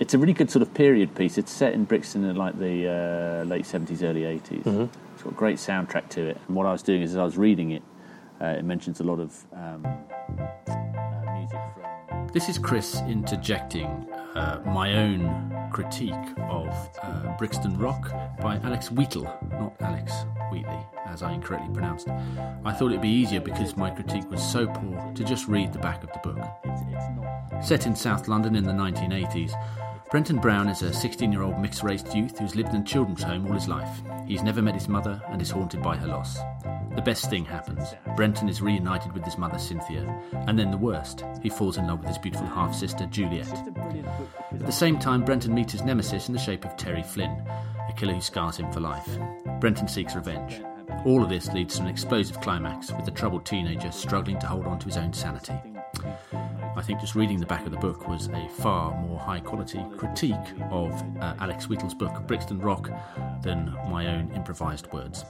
it's 0.00 0.14
a 0.14 0.18
really 0.18 0.32
good 0.32 0.50
sort 0.50 0.62
of 0.62 0.74
period 0.74 1.14
piece. 1.14 1.38
It's 1.38 1.52
set 1.52 1.72
in 1.72 1.84
Brixton 1.84 2.24
in 2.24 2.34
like 2.36 2.58
the 2.58 2.88
uh, 2.88 3.44
late 3.44 3.64
seventies, 3.66 4.02
early 4.02 4.22
80s 4.22 4.64
Mm-hmm. 4.64 4.86
It's 5.14 5.22
got 5.22 5.32
a 5.32 5.36
great 5.36 5.58
soundtrack 5.58 6.08
to 6.16 6.20
it. 6.30 6.36
And 6.48 6.56
what 6.56 6.66
I 6.66 6.72
was 6.72 6.82
doing 6.82 7.02
is, 7.02 7.10
as 7.12 7.16
I 7.18 7.24
was 7.24 7.36
reading 7.38 7.70
it, 7.72 7.82
uh, 8.40 8.58
it 8.58 8.64
mentions 8.64 9.00
a 9.00 9.04
lot 9.04 9.20
of 9.20 9.30
This 12.36 12.50
is 12.50 12.58
Chris 12.58 13.00
interjecting 13.08 13.86
uh, 14.34 14.60
my 14.66 14.92
own 14.92 15.70
critique 15.72 16.12
of 16.50 16.68
uh, 17.02 17.34
Brixton 17.38 17.78
Rock 17.78 18.10
by 18.42 18.56
Alex 18.58 18.90
Wheatle, 18.90 19.24
not 19.52 19.74
Alex 19.80 20.12
Wheatley, 20.52 20.84
as 21.06 21.22
I 21.22 21.32
incorrectly 21.32 21.72
pronounced. 21.72 22.08
I 22.62 22.74
thought 22.74 22.88
it'd 22.88 23.00
be 23.00 23.08
easier 23.08 23.40
because 23.40 23.74
my 23.78 23.88
critique 23.88 24.30
was 24.30 24.42
so 24.42 24.66
poor 24.66 25.12
to 25.14 25.24
just 25.24 25.48
read 25.48 25.72
the 25.72 25.78
back 25.78 26.04
of 26.04 26.12
the 26.12 26.18
book. 26.18 26.38
It's, 26.64 26.82
it's 26.82 27.06
not. 27.16 27.64
Set 27.64 27.86
in 27.86 27.96
South 27.96 28.28
London 28.28 28.54
in 28.54 28.64
the 28.64 28.72
1980s, 28.72 29.54
Brenton 30.08 30.36
Brown 30.38 30.68
is 30.68 30.82
a 30.82 30.92
16 30.92 31.32
year 31.32 31.42
old 31.42 31.58
mixed 31.58 31.82
race 31.82 32.04
youth 32.14 32.38
who's 32.38 32.54
lived 32.54 32.72
in 32.72 32.82
a 32.82 32.84
children's 32.84 33.24
home 33.24 33.44
all 33.46 33.54
his 33.54 33.66
life. 33.66 34.02
He's 34.26 34.42
never 34.42 34.62
met 34.62 34.74
his 34.74 34.88
mother 34.88 35.20
and 35.28 35.42
is 35.42 35.50
haunted 35.50 35.82
by 35.82 35.96
her 35.96 36.06
loss. 36.06 36.38
The 36.94 37.02
best 37.02 37.28
thing 37.28 37.44
happens. 37.44 37.92
Brenton 38.14 38.48
is 38.48 38.62
reunited 38.62 39.12
with 39.12 39.24
his 39.24 39.36
mother 39.36 39.58
Cynthia, 39.58 40.02
and 40.46 40.56
then 40.56 40.70
the 40.70 40.76
worst. 40.76 41.24
He 41.42 41.48
falls 41.48 41.76
in 41.76 41.88
love 41.88 41.98
with 41.98 42.08
his 42.08 42.18
beautiful 42.18 42.46
half 42.46 42.72
sister 42.72 43.04
Juliet. 43.06 43.52
At 44.52 44.64
the 44.64 44.72
same 44.72 44.98
time, 44.98 45.24
Brenton 45.24 45.52
meets 45.52 45.72
his 45.72 45.82
nemesis 45.82 46.28
in 46.28 46.34
the 46.34 46.40
shape 46.40 46.64
of 46.64 46.76
Terry 46.76 47.02
Flynn, 47.02 47.44
a 47.88 47.92
killer 47.96 48.14
who 48.14 48.20
scars 48.20 48.56
him 48.56 48.70
for 48.72 48.80
life. 48.80 49.08
Brenton 49.60 49.88
seeks 49.88 50.14
revenge. 50.14 50.62
All 51.04 51.22
of 51.22 51.28
this 51.28 51.52
leads 51.52 51.76
to 51.76 51.82
an 51.82 51.88
explosive 51.88 52.40
climax 52.40 52.92
with 52.92 53.04
the 53.04 53.10
troubled 53.10 53.44
teenager 53.44 53.90
struggling 53.90 54.38
to 54.38 54.46
hold 54.46 54.66
on 54.66 54.78
to 54.78 54.86
his 54.86 54.96
own 54.96 55.12
sanity. 55.12 55.54
I 56.76 56.82
think 56.82 57.00
just 57.00 57.14
reading 57.14 57.40
the 57.40 57.46
back 57.46 57.64
of 57.64 57.72
the 57.72 57.78
book 57.78 58.06
was 58.06 58.28
a 58.28 58.48
far 58.60 58.94
more 59.00 59.18
high 59.18 59.40
quality 59.40 59.82
critique 59.96 60.34
of 60.70 60.92
uh, 61.20 61.34
Alex 61.40 61.68
Wheatle's 61.70 61.94
book, 61.94 62.26
Brixton 62.26 62.58
Rock, 62.60 62.90
than 63.42 63.74
my 63.88 64.06
own 64.08 64.30
improvised 64.36 64.92
words. 64.92 65.24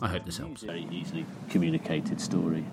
I 0.00 0.08
hope 0.08 0.24
this 0.24 0.38
helps. 0.38 0.62
very 0.62 0.86
easily 0.92 1.26
communicated 1.50 2.20
story. 2.20 2.64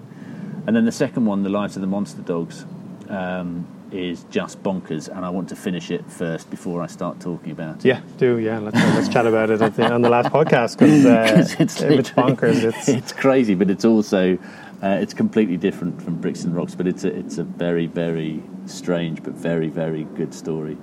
And 0.67 0.75
then 0.75 0.85
the 0.85 0.91
second 0.91 1.25
one, 1.25 1.41
The 1.43 1.49
Lives 1.49 1.75
of 1.75 1.81
the 1.81 1.87
Monster 1.87 2.21
Dogs, 2.21 2.65
um, 3.09 3.67
is 3.91 4.25
just 4.29 4.61
bonkers, 4.63 5.07
and 5.07 5.25
I 5.25 5.29
want 5.29 5.49
to 5.49 5.55
finish 5.55 5.89
it 5.91 6.09
first 6.09 6.49
before 6.49 6.81
I 6.81 6.87
start 6.87 7.19
talking 7.19 7.51
about 7.51 7.77
it. 7.77 7.85
yeah, 7.85 8.01
do 8.17 8.37
yeah. 8.39 8.57
Let's 8.59 8.75
uh, 8.77 8.91
let's 8.95 9.07
chat 9.09 9.27
about 9.27 9.49
it 9.51 9.61
at 9.61 9.75
the, 9.75 9.91
on 9.91 10.01
the 10.01 10.09
last 10.09 10.29
podcast 10.29 10.77
because 10.79 11.05
uh, 11.05 11.31
'Cause 11.35 11.53
it's, 11.59 11.81
it's 11.81 12.09
bonkers. 12.11 12.63
It's 12.63 12.87
it's 12.89 13.11
crazy, 13.13 13.53
but 13.55 13.69
it's 13.69 13.85
also 13.85 14.37
uh, 14.83 14.97
it's 15.01 15.13
completely 15.13 15.57
different 15.57 16.01
from 16.01 16.19
Brixton 16.19 16.53
Rocks. 16.53 16.75
But 16.75 16.87
it's 16.87 17.03
a, 17.03 17.15
it's 17.15 17.37
a 17.37 17.43
very 17.43 17.87
very 17.87 18.43
strange 18.65 19.23
but 19.23 19.33
very 19.33 19.69
very 19.69 20.03
good 20.03 20.33
story. 20.33 20.77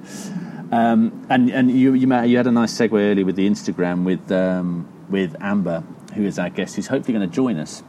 Um, 0.72 1.26
and 1.28 1.50
and 1.50 1.70
you 1.70 1.94
you, 1.94 2.22
you 2.22 2.36
had 2.36 2.46
a 2.46 2.52
nice 2.52 2.72
segue 2.72 2.92
earlier 2.92 3.24
with 3.24 3.36
the 3.36 3.48
Instagram 3.48 4.04
with 4.04 4.30
um, 4.32 4.88
with 5.10 5.36
Amber, 5.40 5.82
who 6.14 6.24
is 6.24 6.38
our 6.38 6.50
guest, 6.50 6.76
who's 6.76 6.86
hopefully 6.86 7.16
going 7.18 7.28
to 7.28 7.34
join 7.34 7.58
us. 7.58 7.82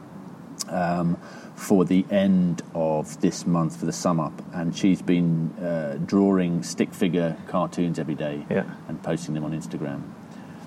Um, 0.68 1.18
for 1.54 1.84
the 1.84 2.04
end 2.10 2.62
of 2.74 3.20
this 3.20 3.46
month 3.46 3.78
for 3.78 3.86
the 3.86 3.92
sum 3.92 4.18
up, 4.18 4.32
and 4.52 4.76
she's 4.76 5.00
been 5.02 5.50
uh, 5.60 5.96
drawing 6.04 6.62
stick 6.62 6.92
figure 6.92 7.36
cartoons 7.46 7.98
every 7.98 8.14
day 8.14 8.44
Yeah. 8.50 8.64
and 8.88 9.00
posting 9.02 9.34
them 9.34 9.44
on 9.44 9.52
Instagram. 9.52 10.02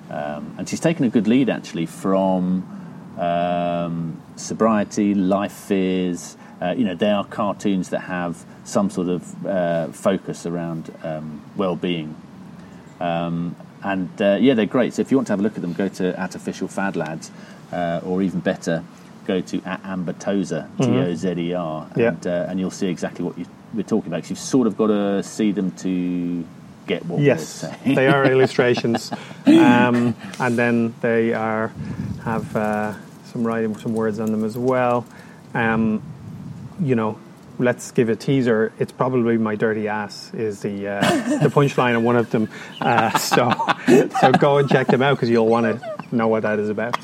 Um, 0.09 0.55
and 0.57 0.69
she's 0.69 0.79
taken 0.79 1.03
a 1.05 1.09
good 1.09 1.27
lead 1.27 1.49
actually 1.49 1.85
from 1.87 2.84
um, 3.17 4.21
sobriety, 4.35 5.13
life 5.15 5.51
fears. 5.53 6.37
Uh, 6.61 6.73
you 6.77 6.85
know, 6.85 6.95
they 6.95 7.09
are 7.11 7.25
cartoons 7.25 7.89
that 7.89 7.99
have 8.01 8.45
some 8.63 8.89
sort 8.89 9.09
of 9.09 9.45
uh, 9.45 9.87
focus 9.89 10.45
around 10.45 10.93
um, 11.03 11.41
well-being. 11.55 12.15
Um, 12.99 13.55
and 13.83 14.09
uh, 14.21 14.37
yeah, 14.39 14.53
they're 14.53 14.65
great. 14.65 14.93
So 14.93 15.01
if 15.01 15.11
you 15.11 15.17
want 15.17 15.27
to 15.27 15.33
have 15.33 15.39
a 15.39 15.43
look 15.43 15.55
at 15.55 15.61
them, 15.61 15.73
go 15.73 15.87
to 15.89 16.17
at 16.19 16.33
official 16.35 16.67
fad 16.67 16.95
lads, 16.95 17.29
uh, 17.71 17.99
or 18.05 18.21
even 18.21 18.39
better, 18.39 18.83
go 19.27 19.41
to 19.41 19.61
at 19.63 19.81
Amber 19.83 20.13
Tozer, 20.13 20.67
T 20.79 20.85
O 20.87 21.13
Z 21.15 21.29
E 21.37 21.53
R, 21.53 21.87
and, 21.95 22.25
uh, 22.25 22.45
and 22.49 22.59
you'll 22.59 22.71
see 22.71 22.87
exactly 22.87 23.25
what 23.25 23.37
you, 23.37 23.45
we're 23.73 23.83
talking 23.83 24.07
about. 24.11 24.21
'cause 24.23 24.29
you've 24.31 24.39
sort 24.39 24.65
of 24.65 24.77
got 24.77 24.87
to 24.87 25.21
see 25.23 25.51
them 25.51 25.71
to 25.71 26.43
get 26.87 27.05
what 27.05 27.19
yes, 27.19 27.63
we're 27.63 27.69
saying. 27.69 27.95
they 27.95 28.07
are 28.07 28.23
illustrations, 28.31 29.11
um, 29.45 30.15
and 30.39 30.57
then 30.57 30.95
they 31.01 31.33
are 31.33 31.71
have 32.23 32.55
uh, 32.55 32.93
some 33.35 33.45
writing, 33.45 33.77
some 33.77 33.93
words 33.93 34.21
on 34.21 34.31
them 34.31 34.45
as 34.45 34.57
well. 34.57 35.05
Um, 35.53 36.01
you 36.79 36.95
know, 36.95 37.19
let's 37.59 37.91
give 37.91 38.07
a 38.07 38.15
teaser. 38.15 38.71
It's 38.79 38.93
probably 38.93 39.37
my 39.37 39.55
dirty 39.55 39.89
ass 39.89 40.33
is 40.33 40.61
the 40.61 40.87
uh, 40.87 41.01
the 41.41 41.49
punchline 41.49 41.97
of 41.97 42.03
one 42.03 42.15
of 42.15 42.31
them. 42.31 42.49
Uh, 42.79 43.17
so 43.17 43.51
so 44.21 44.31
go 44.31 44.59
and 44.59 44.69
check 44.69 44.87
them 44.87 45.01
out 45.01 45.17
because 45.17 45.29
you'll 45.29 45.49
want 45.49 45.65
to 45.65 46.15
know 46.15 46.29
what 46.29 46.43
that 46.43 46.59
is 46.59 46.69
about. 46.69 46.97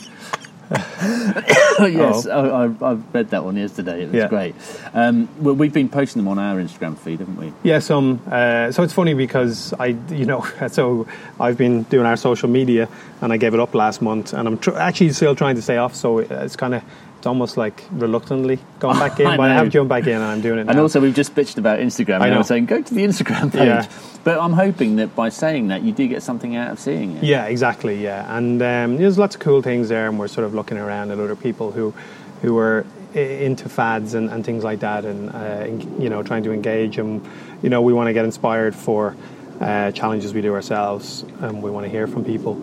yes, 1.80 2.28
I, 2.28 2.40
I, 2.48 2.64
I 2.82 2.94
read 3.14 3.30
that 3.32 3.44
one 3.44 3.58
yesterday. 3.58 4.04
It 4.04 4.06
was 4.08 4.16
Yeah. 4.16 4.28
great. 4.28 4.56
Um, 4.94 5.28
well, 5.40 5.54
we've 5.56 5.74
been 5.74 5.90
posting 5.90 6.22
them 6.22 6.28
on 6.30 6.40
our 6.40 6.58
Instagram 6.58 6.98
feed, 6.98 7.20
haven't 7.20 7.38
we? 7.38 7.52
Yeah, 7.64 7.80
some. 7.80 8.22
Uh, 8.30 8.72
so 8.72 8.84
it's 8.84 8.94
funny 8.94 9.14
because 9.14 9.74
I, 9.80 9.88
you 10.10 10.26
know, 10.26 10.46
so 10.70 11.08
I've 11.40 11.58
been 11.58 11.84
doing 11.84 12.06
our 12.06 12.16
social 12.18 12.48
media 12.50 12.88
and 13.22 13.34
I 13.34 13.38
gave 13.38 13.54
it 13.54 13.60
up 13.60 13.76
last 13.76 14.02
month, 14.02 14.34
and 14.34 14.48
I'm 14.48 14.58
tr- 14.58 14.78
actually 14.78 15.12
still 15.12 15.36
trying 15.36 15.56
to 15.56 15.62
stay 15.62 15.78
off. 15.78 15.94
So 15.96 16.20
it's 16.20 16.56
kind 16.56 16.76
of, 16.76 16.84
almost 17.28 17.58
like 17.58 17.84
reluctantly 17.92 18.60
gone 18.80 19.00
back 19.00 19.20
in, 19.20 19.28
I 19.28 19.38
but 19.38 19.50
I 19.52 19.54
have 19.56 19.70
jumped 19.70 19.90
back 19.90 20.06
in 20.08 20.14
and 20.14 20.24
I'm 20.24 20.42
doing 20.42 20.60
it 20.60 20.66
now. 20.66 20.72
And 20.72 20.80
also, 20.80 21.00
we've 21.00 21.16
just 21.16 21.36
bitched 21.36 21.58
about 21.58 21.80
Instagram. 21.80 22.14
I 22.14 22.16
and 22.16 22.24
I 22.24 22.30
know. 22.30 22.38
was 22.40 22.48
saying, 22.48 22.66
go 22.66 22.82
to 22.82 22.94
the 22.94 23.04
Instagram 23.04 23.52
page. 23.52 23.62
Yeah. 23.62 23.88
But 24.24 24.40
I'm 24.40 24.54
hoping 24.54 24.98
that 24.98 25.16
by 25.16 25.30
saying 25.30 25.70
that, 25.70 25.82
you 25.82 25.92
do 25.92 26.08
get 26.08 26.22
something 26.22 26.56
out 26.56 26.72
of 26.72 26.80
seeing 26.80 27.18
it. 27.18 27.24
Yeah, 27.24 27.46
exactly. 27.46 28.02
Yeah, 28.04 28.38
and 28.38 28.62
um, 28.62 28.98
there's 28.98 29.18
lots 29.18 29.36
of 29.36 29.42
cool 29.42 29.62
things 29.62 29.90
there, 29.90 30.08
and 30.08 30.20
we're 30.20 30.28
sort 30.28 30.46
of 30.46 30.54
looking 30.54 30.78
around 30.78 31.12
at 31.12 31.20
other 31.20 31.36
people 31.36 31.72
who, 31.72 31.94
who 32.42 32.58
are 32.58 32.86
into 33.14 33.68
fads 33.68 34.14
and, 34.14 34.30
and 34.30 34.46
things 34.46 34.64
like 34.64 34.80
that, 34.80 35.06
and 35.06 35.30
uh, 35.32 35.38
en- 35.38 36.02
you 36.02 36.10
know, 36.10 36.24
trying 36.24 36.44
to 36.44 36.52
engage. 36.52 36.98
And 36.98 37.28
you 37.62 37.70
know, 37.70 37.82
we 37.82 37.94
want 37.94 38.08
to 38.08 38.14
get 38.14 38.26
inspired 38.26 38.76
for 38.76 39.16
uh, 39.60 39.92
challenges 39.92 40.34
we 40.34 40.42
do 40.42 40.54
ourselves, 40.54 41.24
and 41.40 41.62
we 41.62 41.72
want 41.72 41.86
to 41.86 41.90
hear 41.90 42.08
from 42.08 42.24
people 42.24 42.56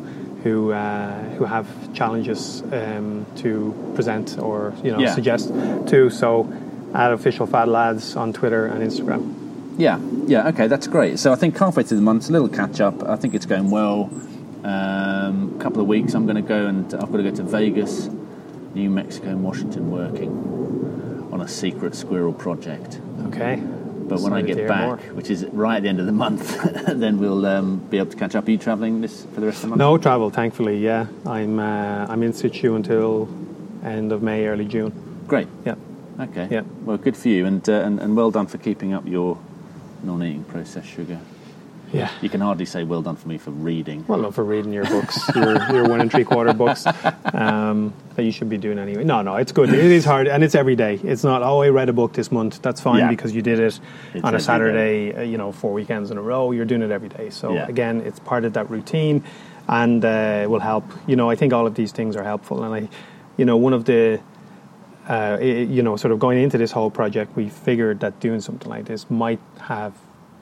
who 0.44 0.72
uh, 0.72 1.12
who 1.36 1.44
have 1.44 1.66
challenges 1.94 2.62
um, 2.72 3.26
to 3.36 3.74
present 3.94 4.38
or 4.38 4.72
you 4.84 4.92
know 4.92 4.98
Yeah. 5.00 5.14
suggest 5.14 5.48
to. 5.88 6.10
So, 6.10 6.52
at 6.94 7.12
official 7.12 7.46
Fad 7.46 7.68
Lads 7.68 8.16
on 8.16 8.32
Twitter 8.32 8.66
and 8.66 8.82
Instagram. 8.82 9.34
Yeah, 9.78 10.00
yeah, 10.26 10.48
okay, 10.48 10.66
that's 10.66 10.86
great. 10.88 11.18
So 11.18 11.32
I 11.32 11.36
think 11.36 11.56
halfway 11.56 11.82
through 11.84 11.98
the 11.98 12.02
month, 12.02 12.28
a 12.28 12.32
little 12.32 12.48
catch 12.48 12.80
up. 12.80 13.02
I 13.08 13.16
think 13.16 13.34
it's 13.34 13.46
going 13.46 13.70
well. 13.70 14.10
Um, 14.64 15.54
a 15.56 15.62
couple 15.62 15.80
of 15.80 15.86
weeks, 15.86 16.14
I'm 16.14 16.24
going 16.26 16.36
to 16.36 16.42
go 16.42 16.66
and 16.66 16.92
I've 16.94 17.10
got 17.12 17.18
to 17.18 17.22
go 17.22 17.30
to 17.30 17.42
Vegas, 17.44 18.08
New 18.74 18.90
Mexico, 18.90 19.28
and 19.28 19.44
Washington, 19.44 19.90
working 19.90 21.28
on 21.32 21.40
a 21.40 21.46
secret 21.48 21.94
squirrel 21.94 22.32
project. 22.32 23.00
Okay. 23.28 23.62
But 24.08 24.20
when 24.20 24.32
I 24.32 24.42
get 24.42 24.66
back, 24.68 24.86
more. 24.86 24.96
which 25.14 25.30
is 25.30 25.44
right 25.46 25.76
at 25.76 25.82
the 25.82 25.88
end 25.88 26.00
of 26.00 26.06
the 26.06 26.12
month, 26.12 26.58
then 26.86 27.18
we'll 27.18 27.44
um, 27.46 27.78
be 27.90 27.98
able 27.98 28.10
to 28.10 28.16
catch 28.16 28.34
up. 28.34 28.46
Are 28.48 28.50
you 28.50 28.58
travelling 28.58 29.00
this 29.00 29.24
for 29.34 29.40
the 29.40 29.46
rest 29.46 29.58
of 29.58 29.62
the 29.62 29.68
month? 29.68 29.78
No 29.78 29.98
travel, 29.98 30.30
thankfully. 30.30 30.78
Yeah, 30.78 31.06
I'm 31.26 31.58
uh, 31.58 32.06
I'm 32.08 32.22
in 32.22 32.32
situ 32.32 32.74
until 32.74 33.28
end 33.84 34.12
of 34.12 34.22
May, 34.22 34.46
early 34.46 34.64
June. 34.64 34.92
Great. 35.26 35.48
Yeah, 35.64 35.74
Okay. 36.18 36.48
Yeah. 36.50 36.62
Well, 36.84 36.96
good 36.96 37.16
for 37.16 37.28
you, 37.28 37.46
and, 37.46 37.66
uh, 37.68 37.72
and 37.72 38.00
and 38.00 38.16
well 38.16 38.30
done 38.30 38.46
for 38.46 38.58
keeping 38.58 38.92
up 38.92 39.06
your 39.06 39.38
non-eating 40.02 40.44
processed 40.44 40.88
sugar. 40.88 41.20
Yeah. 41.92 42.10
You 42.20 42.28
can 42.28 42.40
hardly 42.40 42.64
say 42.66 42.84
well 42.84 43.02
done 43.02 43.16
for 43.16 43.28
me 43.28 43.38
for 43.38 43.50
reading. 43.50 44.04
Well, 44.06 44.18
not 44.20 44.34
for 44.34 44.44
reading 44.44 44.72
your 44.72 44.84
books, 44.84 45.18
your 45.34 45.54
your 45.72 45.88
one 45.88 46.00
and 46.00 46.10
three 46.10 46.24
quarter 46.24 46.52
books 46.52 46.86
um, 47.32 47.92
that 48.14 48.22
you 48.24 48.32
should 48.32 48.48
be 48.48 48.58
doing 48.58 48.78
anyway. 48.78 49.04
No, 49.04 49.22
no, 49.22 49.36
it's 49.36 49.52
good. 49.52 49.68
It 49.70 49.78
is 49.78 50.04
hard, 50.04 50.28
and 50.28 50.42
it's 50.44 50.54
every 50.54 50.76
day. 50.76 50.94
It's 51.02 51.24
not. 51.24 51.42
Oh, 51.42 51.62
I 51.62 51.68
read 51.68 51.88
a 51.88 51.92
book 51.92 52.12
this 52.12 52.30
month. 52.32 52.60
That's 52.62 52.80
fine 52.80 52.98
Yeah. 53.00 53.08
because 53.08 53.34
you 53.34 53.42
did 53.42 53.58
it 53.60 53.80
It's 54.14 54.24
on 54.24 54.34
a 54.34 54.40
Saturday. 54.40 55.14
Uh, 55.14 55.22
you 55.22 55.38
know, 55.38 55.52
four 55.52 55.72
weekends 55.72 56.10
in 56.10 56.18
a 56.18 56.22
row. 56.22 56.50
You're 56.52 56.64
doing 56.66 56.82
it 56.82 56.90
every 56.90 57.08
day. 57.08 57.30
So 57.30 57.52
Yeah. 57.54 57.66
again, 57.68 58.00
it's 58.02 58.18
part 58.20 58.44
of 58.44 58.52
that 58.54 58.68
routine, 58.70 59.24
and 59.68 60.04
uh, 60.04 60.46
will 60.48 60.60
help. 60.60 60.84
You 61.06 61.16
know, 61.16 61.30
I 61.30 61.36
think 61.36 61.52
all 61.52 61.66
of 61.66 61.74
these 61.74 61.92
things 61.92 62.16
are 62.16 62.24
helpful, 62.24 62.64
and 62.64 62.74
I, 62.74 62.88
you 63.36 63.44
know, 63.44 63.56
one 63.56 63.72
of 63.72 63.84
the 63.84 64.20
uh, 65.08 65.38
i- 65.40 65.42
you 65.42 65.82
know, 65.82 65.96
sort 65.96 66.12
of 66.12 66.18
going 66.18 66.36
into 66.38 66.58
this 66.58 66.70
whole 66.70 66.90
project, 66.90 67.34
we 67.34 67.48
figured 67.48 68.00
that 68.00 68.20
doing 68.20 68.40
something 68.42 68.68
like 68.68 68.84
this 68.84 69.08
might 69.10 69.40
have 69.60 69.94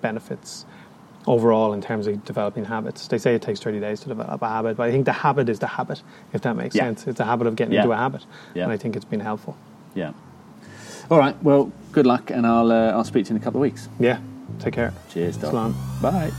benefits 0.02 0.64
overall 1.26 1.72
in 1.72 1.80
terms 1.80 2.06
of 2.06 2.24
developing 2.24 2.64
habits. 2.64 3.08
They 3.08 3.18
say 3.18 3.34
it 3.34 3.42
takes 3.42 3.60
30 3.60 3.80
days 3.80 4.00
to 4.00 4.08
develop 4.08 4.40
a 4.42 4.48
habit, 4.48 4.76
but 4.76 4.84
I 4.88 4.90
think 4.92 5.04
the 5.06 5.12
habit 5.12 5.48
is 5.48 5.58
the 5.58 5.66
habit, 5.66 6.02
if 6.32 6.42
that 6.42 6.54
makes 6.56 6.74
Yeah. 6.74 6.84
sense. 6.84 7.06
It's 7.06 7.20
a 7.20 7.24
habit 7.24 7.46
of 7.46 7.56
getting 7.56 7.74
Yeah. 7.74 7.80
into 7.82 7.92
a 7.92 7.96
habit. 7.96 8.24
Yeah. 8.54 8.64
And 8.64 8.72
I 8.72 8.76
think 8.76 8.96
it's 8.96 9.04
been 9.04 9.20
helpful. 9.20 9.56
Yeah. 9.94 10.12
All 11.10 11.18
right. 11.18 11.36
Well, 11.42 11.70
good 11.92 12.06
luck, 12.06 12.30
and 12.30 12.46
I'll 12.46 12.70
uh, 12.72 12.90
I'll 12.92 13.04
speak 13.04 13.26
to 13.26 13.30
you 13.30 13.36
in 13.36 13.42
a 13.42 13.44
couple 13.44 13.58
of 13.60 13.62
weeks. 13.62 13.88
Yeah. 13.98 14.18
Take 14.60 14.74
care. 14.74 14.92
Cheers. 15.12 15.36
Bye. 15.38 16.30